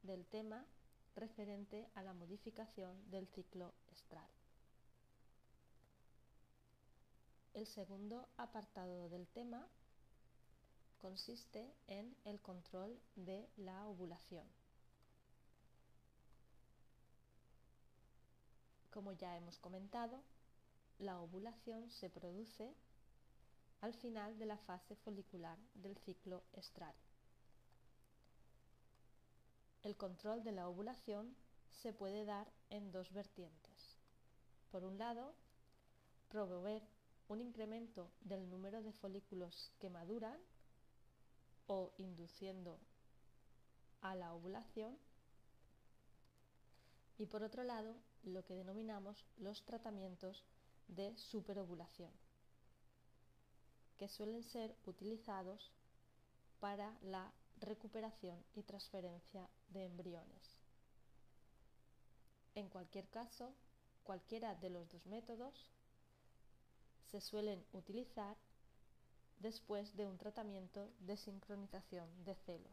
del 0.04 0.26
tema 0.26 0.66
referente 1.16 1.90
a 1.96 2.04
la 2.04 2.14
modificación 2.14 3.10
del 3.10 3.28
ciclo 3.28 3.74
estral. 3.92 4.28
El 7.54 7.66
segundo 7.66 8.28
apartado 8.36 9.08
del 9.08 9.28
tema 9.28 9.66
consiste 11.02 11.74
en 11.88 12.16
el 12.26 12.42
control 12.42 13.00
de 13.16 13.48
la 13.56 13.88
ovulación. 13.88 14.46
Como 18.96 19.12
ya 19.12 19.36
hemos 19.36 19.60
comentado, 19.60 20.24
la 21.00 21.20
ovulación 21.20 21.90
se 21.90 22.10
produce 22.10 22.74
al 23.82 23.94
final 23.94 24.40
de 24.40 24.46
la 24.46 24.58
fase 24.60 24.96
folicular 24.96 25.58
del 25.74 25.98
ciclo 25.98 26.46
estral. 26.54 26.96
El 29.84 29.98
control 29.98 30.46
de 30.46 30.54
la 30.54 30.70
ovulación 30.70 31.36
se 31.82 31.92
puede 31.92 32.24
dar 32.24 32.50
en 32.70 32.94
dos 32.94 33.12
vertientes. 33.12 33.98
Por 34.72 34.86
un 34.86 34.98
lado, 34.98 35.36
promover 36.30 36.82
un 37.28 37.42
incremento 37.42 38.10
del 38.22 38.50
número 38.50 38.82
de 38.82 38.94
folículos 38.94 39.74
que 39.78 39.90
maduran 39.90 40.40
o 41.68 41.92
induciendo 41.98 42.80
a 44.00 44.16
la 44.16 44.34
ovulación 44.34 44.98
y 47.18 47.26
por 47.26 47.44
otro 47.44 47.64
lado 47.66 47.98
lo 48.26 48.44
que 48.46 48.56
denominamos 48.56 49.26
los 49.38 49.64
tratamientos 49.64 50.44
de 50.88 51.16
superovulación 51.18 52.12
que 53.98 54.08
suelen 54.10 54.44
ser 54.44 54.76
utilizados 54.86 55.72
para 56.60 56.98
la 57.02 57.32
recuperación 57.62 58.44
y 58.54 58.64
transferencia 58.64 59.50
de 59.70 59.86
embriones. 59.86 60.60
En 62.56 62.70
cualquier 62.70 63.08
caso, 63.10 63.54
cualquiera 64.04 64.56
de 64.56 64.70
los 64.70 64.90
dos 64.90 65.06
métodos 65.06 65.72
se 67.12 67.22
suelen 67.22 67.66
utilizar 67.72 68.36
después 69.40 69.96
de 69.96 70.06
un 70.06 70.18
tratamiento 70.18 70.92
de 71.00 71.18
sincronización 71.18 72.10
de 72.24 72.36
celo. 72.36 72.70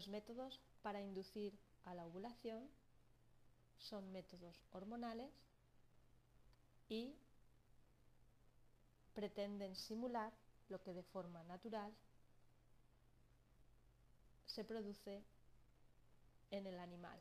Los 0.00 0.08
métodos 0.08 0.58
para 0.80 1.02
inducir 1.02 1.52
a 1.84 1.92
la 1.92 2.06
ovulación 2.06 2.66
son 3.76 4.10
métodos 4.12 4.64
hormonales 4.72 5.30
y 6.88 7.14
pretenden 9.12 9.76
simular 9.76 10.32
lo 10.70 10.82
que 10.82 10.94
de 10.94 11.02
forma 11.02 11.44
natural 11.44 11.94
se 14.46 14.64
produce 14.64 15.22
en 16.50 16.66
el 16.66 16.78
animal. 16.78 17.20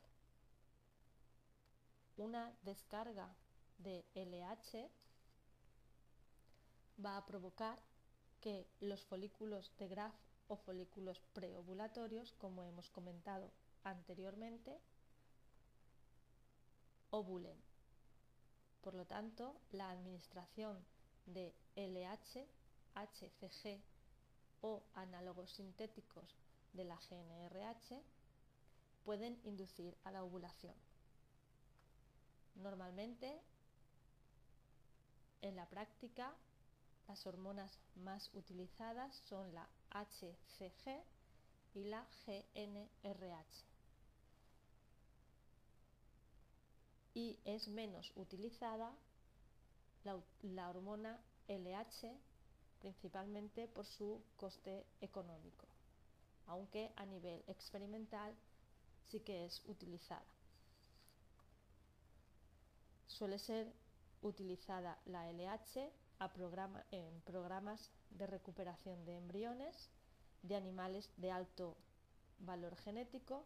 Una 2.16 2.50
descarga 2.62 3.36
de 3.78 4.06
LH 4.16 4.90
va 7.06 7.18
a 7.18 7.26
provocar 7.26 7.78
que 8.40 8.70
los 8.80 9.04
folículos 9.04 9.70
de 9.78 9.90
Graf 9.90 10.29
o 10.50 10.58
folículos 10.58 11.22
preovulatorios, 11.34 12.34
como 12.34 12.64
hemos 12.64 12.90
comentado 12.90 13.50
anteriormente, 13.84 14.78
ovulen. 17.12 17.58
Por 18.82 18.96
lo 18.96 19.06
tanto, 19.06 19.56
la 19.72 19.92
administración 19.92 20.84
de 21.26 21.54
LH, 21.76 22.46
HCG 22.96 23.80
o 24.62 24.84
análogos 24.96 25.52
sintéticos 25.52 26.36
de 26.74 26.84
la 26.84 26.98
GNRH 26.98 28.02
pueden 29.06 29.40
inducir 29.44 29.96
a 30.04 30.12
la 30.12 30.24
ovulación. 30.24 30.76
Normalmente, 32.56 33.40
en 35.42 35.56
la 35.56 35.68
práctica, 35.68 36.34
las 37.08 37.26
hormonas 37.26 37.80
más 37.96 38.30
utilizadas 38.34 39.16
son 39.28 39.54
la 39.54 39.68
HCG 39.92 41.04
y 41.74 41.84
la 41.86 42.08
GNRH. 42.26 43.66
Y 47.14 47.40
es 47.44 47.68
menos 47.68 48.12
utilizada 48.16 48.96
la, 50.04 50.22
la 50.42 50.70
hormona 50.70 51.20
LH 51.48 52.16
principalmente 52.80 53.68
por 53.68 53.86
su 53.86 54.22
coste 54.38 54.86
económico, 55.02 55.68
aunque 56.48 56.92
a 56.96 57.06
nivel 57.06 57.44
experimental 57.48 58.34
sí 59.10 59.20
que 59.20 59.46
es 59.46 59.62
utilizada. 59.66 60.26
Suele 63.08 63.40
ser 63.40 63.74
utilizada 64.22 64.98
la 65.06 65.30
LH 65.32 65.92
en 66.92 67.22
programas 67.22 67.92
de 68.10 68.28
recuperación 68.28 69.06
de 69.06 69.16
embriones 69.16 69.90
de 70.42 70.56
animales 70.56 71.10
de 71.16 71.32
alto 71.32 71.78
valor 72.40 72.76
genético. 72.76 73.46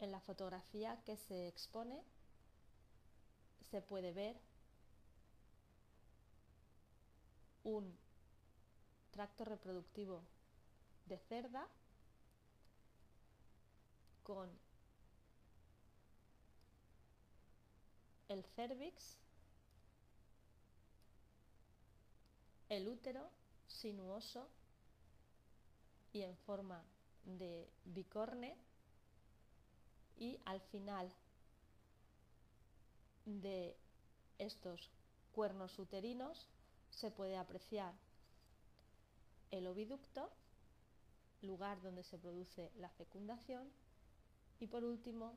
En 0.00 0.10
la 0.10 0.20
fotografía 0.20 1.00
que 1.04 1.16
se 1.16 1.46
expone 1.46 2.02
se 3.70 3.80
puede 3.80 4.12
ver 4.12 4.36
un 7.62 7.96
tracto 9.12 9.44
reproductivo 9.44 10.22
de 11.06 11.18
cerda 11.18 11.68
con 14.26 14.50
el 18.28 18.44
cervix, 18.56 19.16
el 22.68 22.88
útero 22.88 23.30
sinuoso 23.68 24.48
y 26.12 26.22
en 26.22 26.36
forma 26.38 26.82
de 27.22 27.70
bicorne 27.84 28.56
y 30.16 30.40
al 30.44 30.60
final 30.60 31.14
de 33.26 33.76
estos 34.38 34.90
cuernos 35.30 35.78
uterinos 35.78 36.48
se 36.90 37.12
puede 37.12 37.36
apreciar 37.36 37.94
el 39.52 39.68
oviducto, 39.68 40.32
lugar 41.42 41.80
donde 41.80 42.02
se 42.02 42.18
produce 42.18 42.72
la 42.74 42.90
fecundación, 42.90 43.70
y 44.60 44.66
por 44.66 44.84
último 44.84 45.34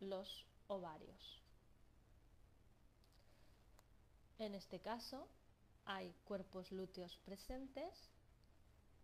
los 0.00 0.46
ovarios. 0.68 1.42
En 4.38 4.54
este 4.54 4.80
caso 4.80 5.28
hay 5.84 6.14
cuerpos 6.24 6.72
lúteos 6.72 7.16
presentes, 7.24 8.10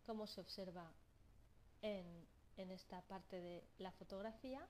como 0.07 0.27
se 0.27 0.41
observa 0.41 0.91
en, 1.83 2.27
en 2.57 2.71
esta 2.71 3.03
parte 3.03 3.41
de 3.41 3.65
la 3.79 3.93
fotografía, 3.93 4.67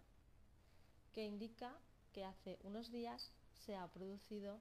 que 1.13 1.25
indica 1.25 1.79
que 2.13 2.25
hace 2.25 2.59
unos 2.63 2.91
días 2.91 3.33
se 3.65 3.77
ha 3.77 3.87
producido 3.89 4.61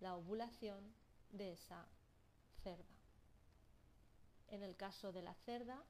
la 0.00 0.16
ovulación 0.16 0.94
de 1.30 1.52
esa 1.52 1.86
cerda. 2.62 2.96
En 4.48 4.62
el 4.62 4.76
caso 4.76 5.12
de 5.12 5.22
la 5.22 5.34
cerda, 5.46 5.82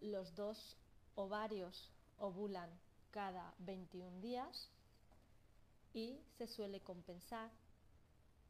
los 0.00 0.34
dos 0.34 0.76
ovarios 1.18 1.90
ovulan 2.18 2.70
cada 3.10 3.52
21 3.58 4.20
días 4.20 4.70
y 5.92 6.16
se 6.36 6.46
suele 6.46 6.80
compensar 6.80 7.50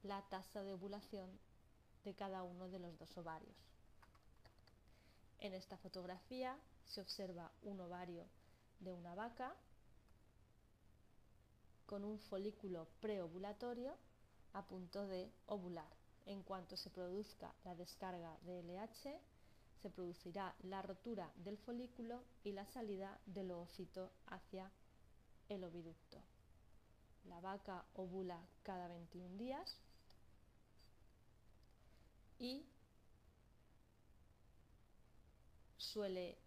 la 0.02 0.20
tasa 0.28 0.62
de 0.62 0.74
ovulación 0.74 1.30
de 2.04 2.14
cada 2.14 2.42
uno 2.42 2.68
de 2.68 2.78
los 2.78 2.98
dos 2.98 3.16
ovarios. 3.16 3.56
En 5.38 5.54
esta 5.54 5.78
fotografía 5.78 6.58
se 6.84 7.00
observa 7.00 7.50
un 7.62 7.80
ovario 7.80 8.26
de 8.80 8.92
una 8.92 9.14
vaca 9.14 9.54
con 11.86 12.04
un 12.04 12.18
folículo 12.18 12.86
preovulatorio 13.00 13.96
a 14.52 14.66
punto 14.66 15.06
de 15.06 15.32
ovular. 15.46 15.88
En 16.26 16.42
cuanto 16.42 16.76
se 16.76 16.90
produzca 16.90 17.54
la 17.64 17.74
descarga 17.74 18.36
de 18.42 18.62
LH, 18.62 19.18
se 19.80 19.90
producirá 19.90 20.54
la 20.62 20.82
rotura 20.82 21.32
del 21.36 21.58
folículo 21.58 22.22
y 22.44 22.52
la 22.52 22.66
salida 22.66 23.20
del 23.26 23.50
ovocito 23.50 24.12
hacia 24.26 24.70
el 25.48 25.64
oviducto. 25.64 26.22
La 27.24 27.40
vaca 27.40 27.84
ovula 27.94 28.40
cada 28.62 28.88
21 28.88 29.36
días 29.36 29.80
y 32.38 32.64
suele 35.76 36.38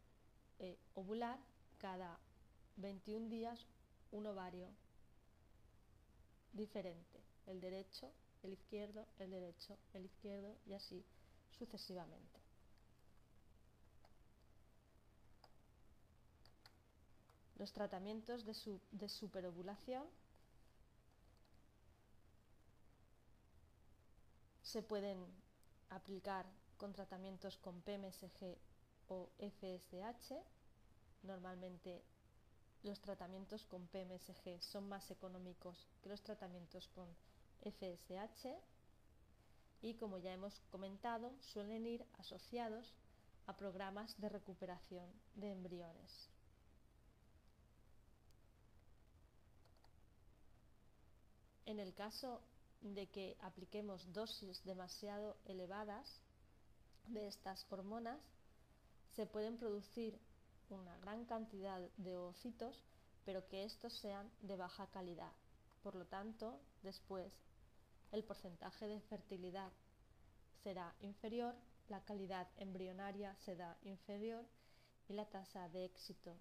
eh, 0.59 0.77
ovular 0.95 1.39
cada 1.77 2.19
21 2.77 3.29
días 3.29 3.67
un 4.11 4.27
ovario 4.27 4.69
diferente, 6.53 7.23
el 7.47 7.61
derecho, 7.61 8.11
el 8.43 8.53
izquierdo, 8.53 9.07
el 9.19 9.31
derecho, 9.31 9.77
el 9.93 10.05
izquierdo 10.05 10.57
y 10.65 10.73
así 10.73 11.05
sucesivamente. 11.57 12.40
Los 17.61 17.73
tratamientos 17.73 18.43
de, 18.43 19.07
superovulación 19.07 20.03
se 24.63 24.81
pueden 24.81 25.23
aplicar 25.91 26.47
con 26.77 26.91
tratamientos 26.91 27.57
con 27.57 27.79
PMSG 27.83 28.57
o 29.09 29.29
FSH 29.37 30.33
Normalmente 31.21 32.01
los 32.81 32.99
tratamientos 32.99 33.67
con 33.67 33.85
PMSG 33.89 34.59
son 34.63 34.89
más 34.89 35.11
económicos 35.11 35.87
que 36.01 36.09
los 36.09 36.23
tratamientos 36.23 36.87
con 36.87 37.07
FSH 37.61 38.57
y 39.83 39.93
como 39.97 40.17
ya 40.17 40.33
hemos 40.33 40.59
comentado 40.71 41.31
suelen 41.41 41.85
ir 41.85 42.03
asociados 42.17 42.95
a 43.45 43.55
programas 43.55 44.19
de 44.19 44.29
recuperación 44.29 45.05
de 45.35 45.51
embriones. 45.51 46.30
En 51.71 51.79
el 51.79 51.93
caso 51.93 52.41
de 52.81 53.07
que 53.07 53.37
apliquemos 53.39 54.11
dosis 54.11 54.61
demasiado 54.65 55.37
elevadas 55.45 56.19
de 57.07 57.29
estas 57.29 57.65
hormonas, 57.69 58.19
se 59.15 59.25
pueden 59.25 59.55
producir 59.55 60.19
una 60.69 60.97
gran 60.97 61.23
cantidad 61.23 61.79
de 61.95 62.17
ovocitos, 62.17 62.83
pero 63.23 63.47
que 63.47 63.63
estos 63.63 63.93
sean 63.99 64.29
de 64.41 64.57
baja 64.57 64.85
calidad. 64.87 65.31
Por 65.81 65.95
lo 65.95 66.05
tanto, 66.07 66.59
después 66.83 67.31
el 68.11 68.25
porcentaje 68.25 68.89
de 68.89 68.99
fertilidad 68.99 69.71
será 70.65 70.93
inferior, 70.99 71.55
la 71.87 72.03
calidad 72.03 72.49
embrionaria 72.57 73.33
será 73.45 73.77
inferior 73.83 74.43
y 75.07 75.13
la 75.13 75.25
tasa 75.29 75.69
de 75.69 75.85
éxito 75.85 76.35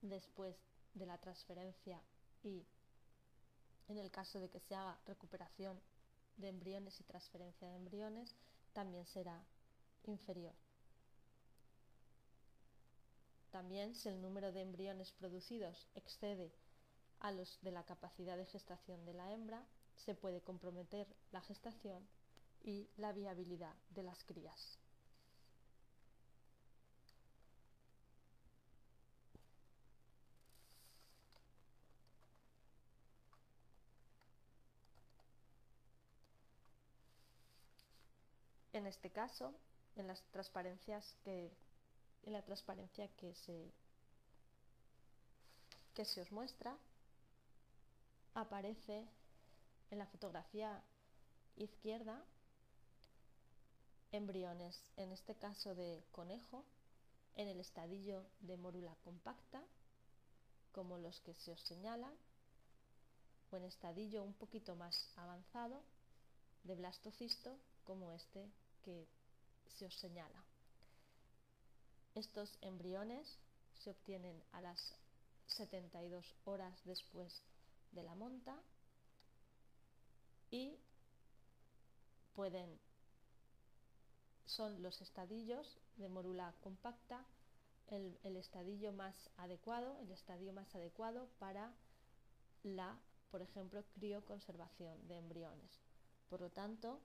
después 0.00 0.56
de 0.94 1.04
la 1.04 1.18
transferencia 1.18 2.00
y 2.42 2.64
en 3.88 3.98
el 3.98 4.10
caso 4.10 4.40
de 4.40 4.48
que 4.48 4.60
se 4.60 4.74
haga 4.74 4.98
recuperación 5.06 5.80
de 6.36 6.48
embriones 6.48 6.98
y 7.00 7.04
transferencia 7.04 7.68
de 7.68 7.76
embriones 7.76 8.34
también 8.72 9.06
será 9.06 9.44
inferior. 10.04 10.54
También 13.50 13.94
si 13.94 14.08
el 14.08 14.20
número 14.20 14.50
de 14.52 14.62
embriones 14.62 15.12
producidos 15.12 15.86
excede 15.94 16.52
a 17.20 17.30
los 17.30 17.58
de 17.62 17.70
la 17.70 17.84
capacidad 17.84 18.36
de 18.36 18.46
gestación 18.46 19.04
de 19.04 19.14
la 19.14 19.32
hembra, 19.32 19.64
se 19.96 20.14
puede 20.14 20.40
comprometer 20.40 21.06
la 21.30 21.40
gestación 21.40 22.04
y 22.62 22.88
la 22.96 23.12
viabilidad 23.12 23.74
de 23.90 24.02
las 24.02 24.24
crías. 24.24 24.78
En 38.74 38.86
este 38.88 39.10
caso, 39.10 39.54
en 39.94 40.08
la 40.08 40.16
transparencia 40.32 41.00
que 43.16 43.34
se 43.46 43.72
que 45.94 46.04
se 46.04 46.20
os 46.20 46.32
muestra 46.32 46.76
aparece 48.34 49.06
en 49.92 49.98
la 49.98 50.06
fotografía 50.06 50.82
izquierda 51.54 52.20
embriones, 54.10 54.76
en 54.96 55.12
este 55.12 55.36
caso 55.36 55.76
de 55.76 56.04
conejo, 56.10 56.64
en 57.36 57.46
el 57.46 57.60
estadillo 57.60 58.26
de 58.40 58.56
mórula 58.56 58.96
compacta, 59.04 59.62
como 60.72 60.98
los 60.98 61.20
que 61.20 61.34
se 61.34 61.52
os 61.52 61.60
señalan, 61.60 62.14
o 63.52 63.56
en 63.56 63.66
estadillo 63.66 64.24
un 64.24 64.34
poquito 64.34 64.74
más 64.74 65.08
avanzado 65.14 65.80
de 66.64 66.74
blastocisto, 66.74 67.56
como 67.84 68.12
este 68.12 68.50
que 68.84 69.08
se 69.76 69.86
os 69.86 69.94
señala. 69.96 70.44
Estos 72.14 72.56
embriones 72.60 73.38
se 73.82 73.90
obtienen 73.90 74.42
a 74.52 74.60
las 74.60 74.94
72 75.46 76.24
horas 76.44 76.80
después 76.84 77.42
de 77.92 78.02
la 78.02 78.14
monta 78.14 78.56
y 80.50 80.78
pueden 82.34 82.78
son 84.46 84.82
los 84.82 85.00
estadillos 85.00 85.78
de 85.96 86.08
morula 86.08 86.54
compacta 86.60 87.24
el, 87.88 88.36
estadillo 88.36 88.92
más 88.92 89.14
adecuado, 89.36 89.96
el 90.00 90.10
estadio 90.10 90.52
más 90.52 90.72
adecuado 90.74 91.28
para 91.38 91.72
la, 92.62 92.98
por 93.30 93.42
ejemplo, 93.42 93.84
crioconservación 93.94 95.06
de 95.06 95.18
embriones. 95.18 95.80
Por 96.28 96.40
lo 96.40 96.50
tanto, 96.50 97.00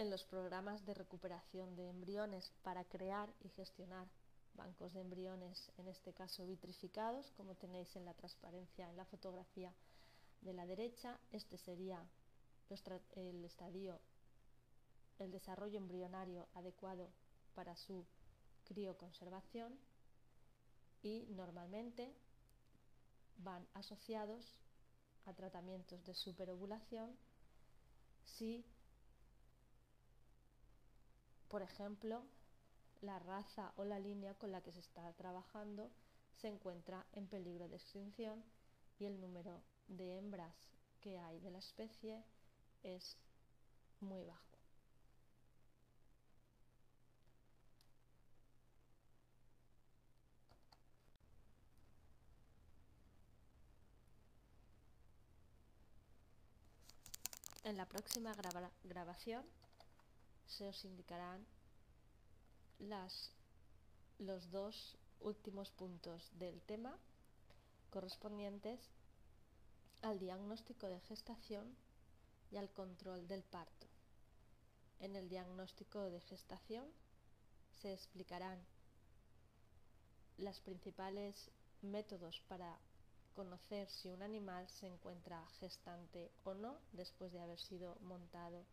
en 0.00 0.08
los 0.08 0.24
programas 0.24 0.84
de 0.86 0.94
recuperación 0.94 1.76
de 1.76 1.90
embriones 1.90 2.50
para 2.62 2.84
crear 2.84 3.28
y 3.42 3.50
gestionar 3.50 4.08
bancos 4.54 4.94
de 4.94 5.00
embriones, 5.00 5.70
en 5.76 5.88
este 5.88 6.14
caso 6.14 6.46
vitrificados, 6.46 7.30
como 7.36 7.54
tenéis 7.54 7.94
en 7.96 8.06
la 8.06 8.14
transparencia 8.14 8.88
en 8.88 8.96
la 8.96 9.04
fotografía 9.04 9.74
de 10.40 10.54
la 10.54 10.64
derecha, 10.64 11.18
este 11.32 11.58
sería 11.58 12.02
el 13.16 13.44
estadio 13.44 14.00
el 15.18 15.30
desarrollo 15.30 15.76
embrionario 15.76 16.48
adecuado 16.54 17.10
para 17.54 17.76
su 17.76 18.06
crioconservación. 18.64 19.78
Y 21.02 21.26
normalmente 21.30 22.14
van 23.38 23.66
asociados 23.74 24.56
a 25.26 25.34
tratamientos 25.34 26.04
de 26.04 26.14
superovulación 26.14 27.14
si, 28.24 28.64
por 31.50 31.62
ejemplo, 31.62 32.22
la 33.02 33.18
raza 33.18 33.72
o 33.76 33.84
la 33.84 33.98
línea 33.98 34.34
con 34.34 34.52
la 34.52 34.62
que 34.62 34.70
se 34.70 34.78
está 34.78 35.12
trabajando 35.14 35.90
se 36.40 36.46
encuentra 36.46 37.04
en 37.12 37.26
peligro 37.26 37.68
de 37.68 37.76
extinción 37.76 38.42
y 39.00 39.06
el 39.06 39.20
número 39.20 39.60
de 39.88 40.16
hembras 40.16 40.54
que 41.00 41.18
hay 41.18 41.40
de 41.40 41.50
la 41.50 41.58
especie 41.58 42.22
es 42.84 43.16
muy 43.98 44.22
bajo. 44.24 44.46
En 57.64 57.76
la 57.76 57.86
próxima 57.86 58.34
graba 58.34 58.70
grabación 58.84 59.44
se 60.50 60.68
os 60.68 60.84
indicarán 60.84 61.46
las, 62.78 63.32
los 64.18 64.50
dos 64.50 64.96
últimos 65.20 65.70
puntos 65.70 66.28
del 66.38 66.60
tema 66.62 66.96
correspondientes 67.90 68.80
al 70.02 70.18
diagnóstico 70.18 70.86
de 70.88 71.00
gestación 71.00 71.76
y 72.50 72.56
al 72.56 72.70
control 72.70 73.26
del 73.28 73.42
parto. 73.42 73.86
En 74.98 75.16
el 75.16 75.28
diagnóstico 75.28 76.00
de 76.10 76.20
gestación 76.20 76.86
se 77.80 77.92
explicarán 77.92 78.58
los 80.38 80.58
principales 80.60 81.50
métodos 81.82 82.40
para 82.48 82.78
conocer 83.34 83.88
si 83.88 84.08
un 84.08 84.22
animal 84.22 84.68
se 84.68 84.86
encuentra 84.86 85.46
gestante 85.60 86.30
o 86.44 86.54
no 86.54 86.78
después 86.92 87.32
de 87.32 87.40
haber 87.40 87.58
sido 87.58 87.96
montado 88.00 88.64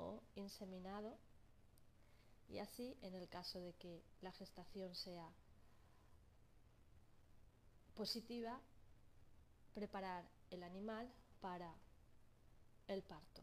o 0.00 0.22
inseminado. 0.34 1.16
Y 2.48 2.58
así 2.58 2.96
en 3.02 3.14
el 3.14 3.28
caso 3.28 3.60
de 3.60 3.74
que 3.74 4.02
la 4.22 4.32
gestación 4.32 4.94
sea 4.94 5.30
positiva 7.94 8.60
preparar 9.74 10.24
el 10.50 10.62
animal 10.62 11.08
para 11.40 11.72
el 12.88 13.02
parto. 13.02 13.42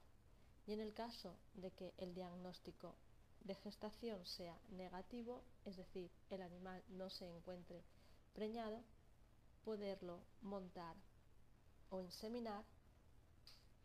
Y 0.65 0.73
en 0.73 0.81
el 0.81 0.93
caso 0.93 1.37
de 1.53 1.71
que 1.71 1.93
el 1.97 2.13
diagnóstico 2.13 2.95
de 3.41 3.55
gestación 3.55 4.25
sea 4.25 4.59
negativo, 4.71 5.41
es 5.63 5.77
decir, 5.77 6.11
el 6.29 6.41
animal 6.41 6.83
no 6.89 7.09
se 7.09 7.25
encuentre 7.29 7.81
preñado, 8.33 8.83
poderlo 9.63 10.19
montar 10.41 10.95
o 11.89 12.01
inseminar 12.01 12.65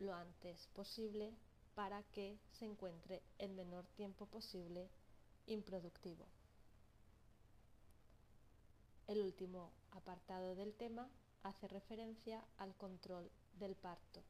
lo 0.00 0.14
antes 0.14 0.66
posible 0.74 1.32
para 1.74 2.02
que 2.04 2.38
se 2.58 2.64
encuentre 2.64 3.22
el 3.38 3.52
menor 3.52 3.86
tiempo 3.96 4.26
posible 4.26 4.88
improductivo. 5.46 6.26
El 9.06 9.22
último 9.22 9.72
apartado 9.92 10.54
del 10.54 10.74
tema 10.74 11.08
hace 11.42 11.68
referencia 11.68 12.44
al 12.58 12.74
control 12.76 13.30
del 13.58 13.74
parto. 13.74 14.22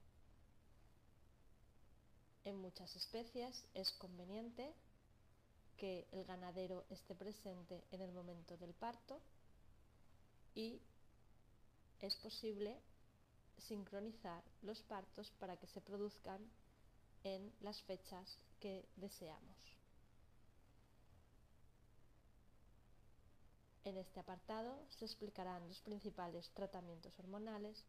En 2.44 2.56
muchas 2.56 2.94
especies 2.96 3.64
es 3.74 3.92
conveniente 3.92 4.74
que 5.76 6.06
el 6.12 6.24
ganadero 6.24 6.84
esté 6.90 7.14
presente 7.14 7.84
en 7.90 8.00
el 8.00 8.12
momento 8.12 8.56
del 8.56 8.74
parto 8.74 9.20
y 10.54 10.80
es 12.00 12.16
posible 12.16 12.80
sincronizar 13.58 14.42
los 14.62 14.82
partos 14.82 15.30
para 15.38 15.56
que 15.56 15.66
se 15.68 15.80
produzcan 15.80 16.40
en 17.24 17.52
las 17.60 17.80
fechas 17.82 18.38
que 18.60 18.88
deseamos. 18.96 19.56
En 23.84 23.96
este 23.96 24.20
apartado 24.20 24.86
se 24.90 25.04
explicarán 25.04 25.66
los 25.68 25.80
principales 25.80 26.50
tratamientos 26.54 27.18
hormonales 27.18 27.84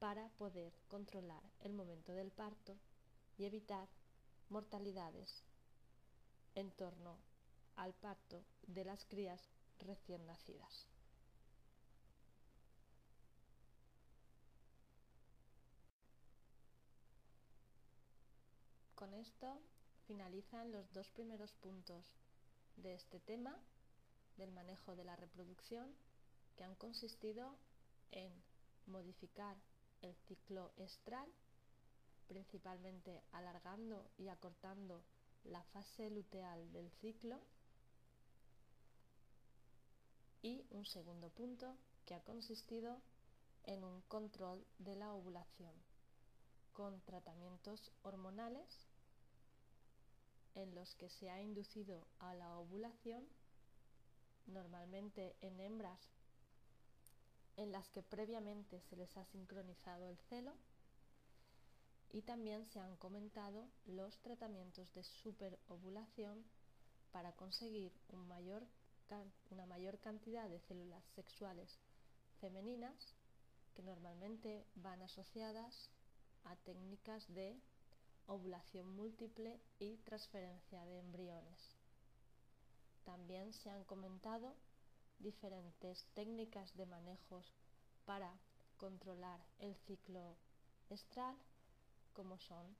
para 0.00 0.28
poder 0.30 0.72
controlar 0.88 1.42
el 1.60 1.72
momento 1.72 2.12
del 2.12 2.32
parto 2.32 2.76
y 3.38 3.44
evitar 3.44 3.88
mortalidades 4.48 5.44
en 6.54 6.70
torno 6.72 7.16
al 7.76 7.94
parto 7.94 8.42
de 8.66 8.84
las 8.84 9.04
crías 9.04 9.40
recién 9.78 10.26
nacidas. 10.26 10.86
Con 19.00 19.14
esto 19.14 19.58
finalizan 20.06 20.72
los 20.72 20.92
dos 20.92 21.08
primeros 21.12 21.54
puntos 21.54 22.04
de 22.76 22.92
este 22.92 23.18
tema 23.18 23.58
del 24.36 24.52
manejo 24.52 24.94
de 24.94 25.04
la 25.04 25.16
reproducción 25.16 25.88
que 26.54 26.64
han 26.64 26.74
consistido 26.74 27.56
en 28.10 28.30
modificar 28.86 29.56
el 30.02 30.14
ciclo 30.28 30.70
estral, 30.76 31.26
principalmente 32.28 33.22
alargando 33.32 34.10
y 34.18 34.28
acortando 34.28 35.02
la 35.44 35.62
fase 35.72 36.10
luteal 36.10 36.70
del 36.70 36.90
ciclo. 37.00 37.40
Y 40.42 40.62
un 40.72 40.84
segundo 40.84 41.30
punto 41.30 41.74
que 42.04 42.14
ha 42.14 42.20
consistido 42.20 43.00
en 43.64 43.82
un 43.82 44.02
control 44.02 44.62
de 44.78 44.94
la 44.96 45.10
ovulación 45.14 45.72
con 46.74 47.00
tratamientos 47.00 47.90
hormonales 48.02 48.89
en 50.54 50.74
los 50.74 50.94
que 50.96 51.08
se 51.08 51.30
ha 51.30 51.40
inducido 51.40 52.06
a 52.18 52.34
la 52.34 52.58
ovulación, 52.58 53.26
normalmente 54.46 55.36
en 55.40 55.60
hembras 55.60 56.00
en 57.56 57.72
las 57.72 57.88
que 57.90 58.02
previamente 58.02 58.80
se 58.88 58.96
les 58.96 59.14
ha 59.16 59.24
sincronizado 59.26 60.08
el 60.08 60.16
celo 60.28 60.54
y 62.12 62.22
también 62.22 62.66
se 62.66 62.80
han 62.80 62.96
comentado 62.96 63.68
los 63.86 64.18
tratamientos 64.20 64.92
de 64.94 65.04
superovulación 65.04 66.44
para 67.12 67.32
conseguir 67.32 67.92
una 68.08 69.66
mayor 69.66 69.98
cantidad 70.00 70.48
de 70.48 70.60
células 70.60 71.04
sexuales 71.14 71.78
femeninas 72.40 73.14
que 73.74 73.82
normalmente 73.82 74.66
van 74.76 75.02
asociadas 75.02 75.90
a 76.44 76.56
técnicas 76.56 77.26
de 77.34 77.60
ovulación 78.26 78.94
múltiple 78.96 79.60
y 79.78 79.96
transferencia 79.98 80.84
de 80.84 80.98
embriones. 80.98 81.76
También 83.04 83.52
se 83.52 83.70
han 83.70 83.84
comentado 83.84 84.54
diferentes 85.18 86.06
técnicas 86.14 86.74
de 86.76 86.86
manejos 86.86 87.52
para 88.04 88.32
controlar 88.78 89.40
el 89.58 89.76
ciclo 89.86 90.36
estral 90.88 91.36
como 92.12 92.38
son 92.38 92.76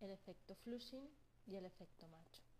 el 0.00 0.10
efecto 0.10 0.54
flushing 0.56 1.08
y 1.46 1.56
el 1.56 1.66
efecto 1.66 2.06
macho. 2.08 2.53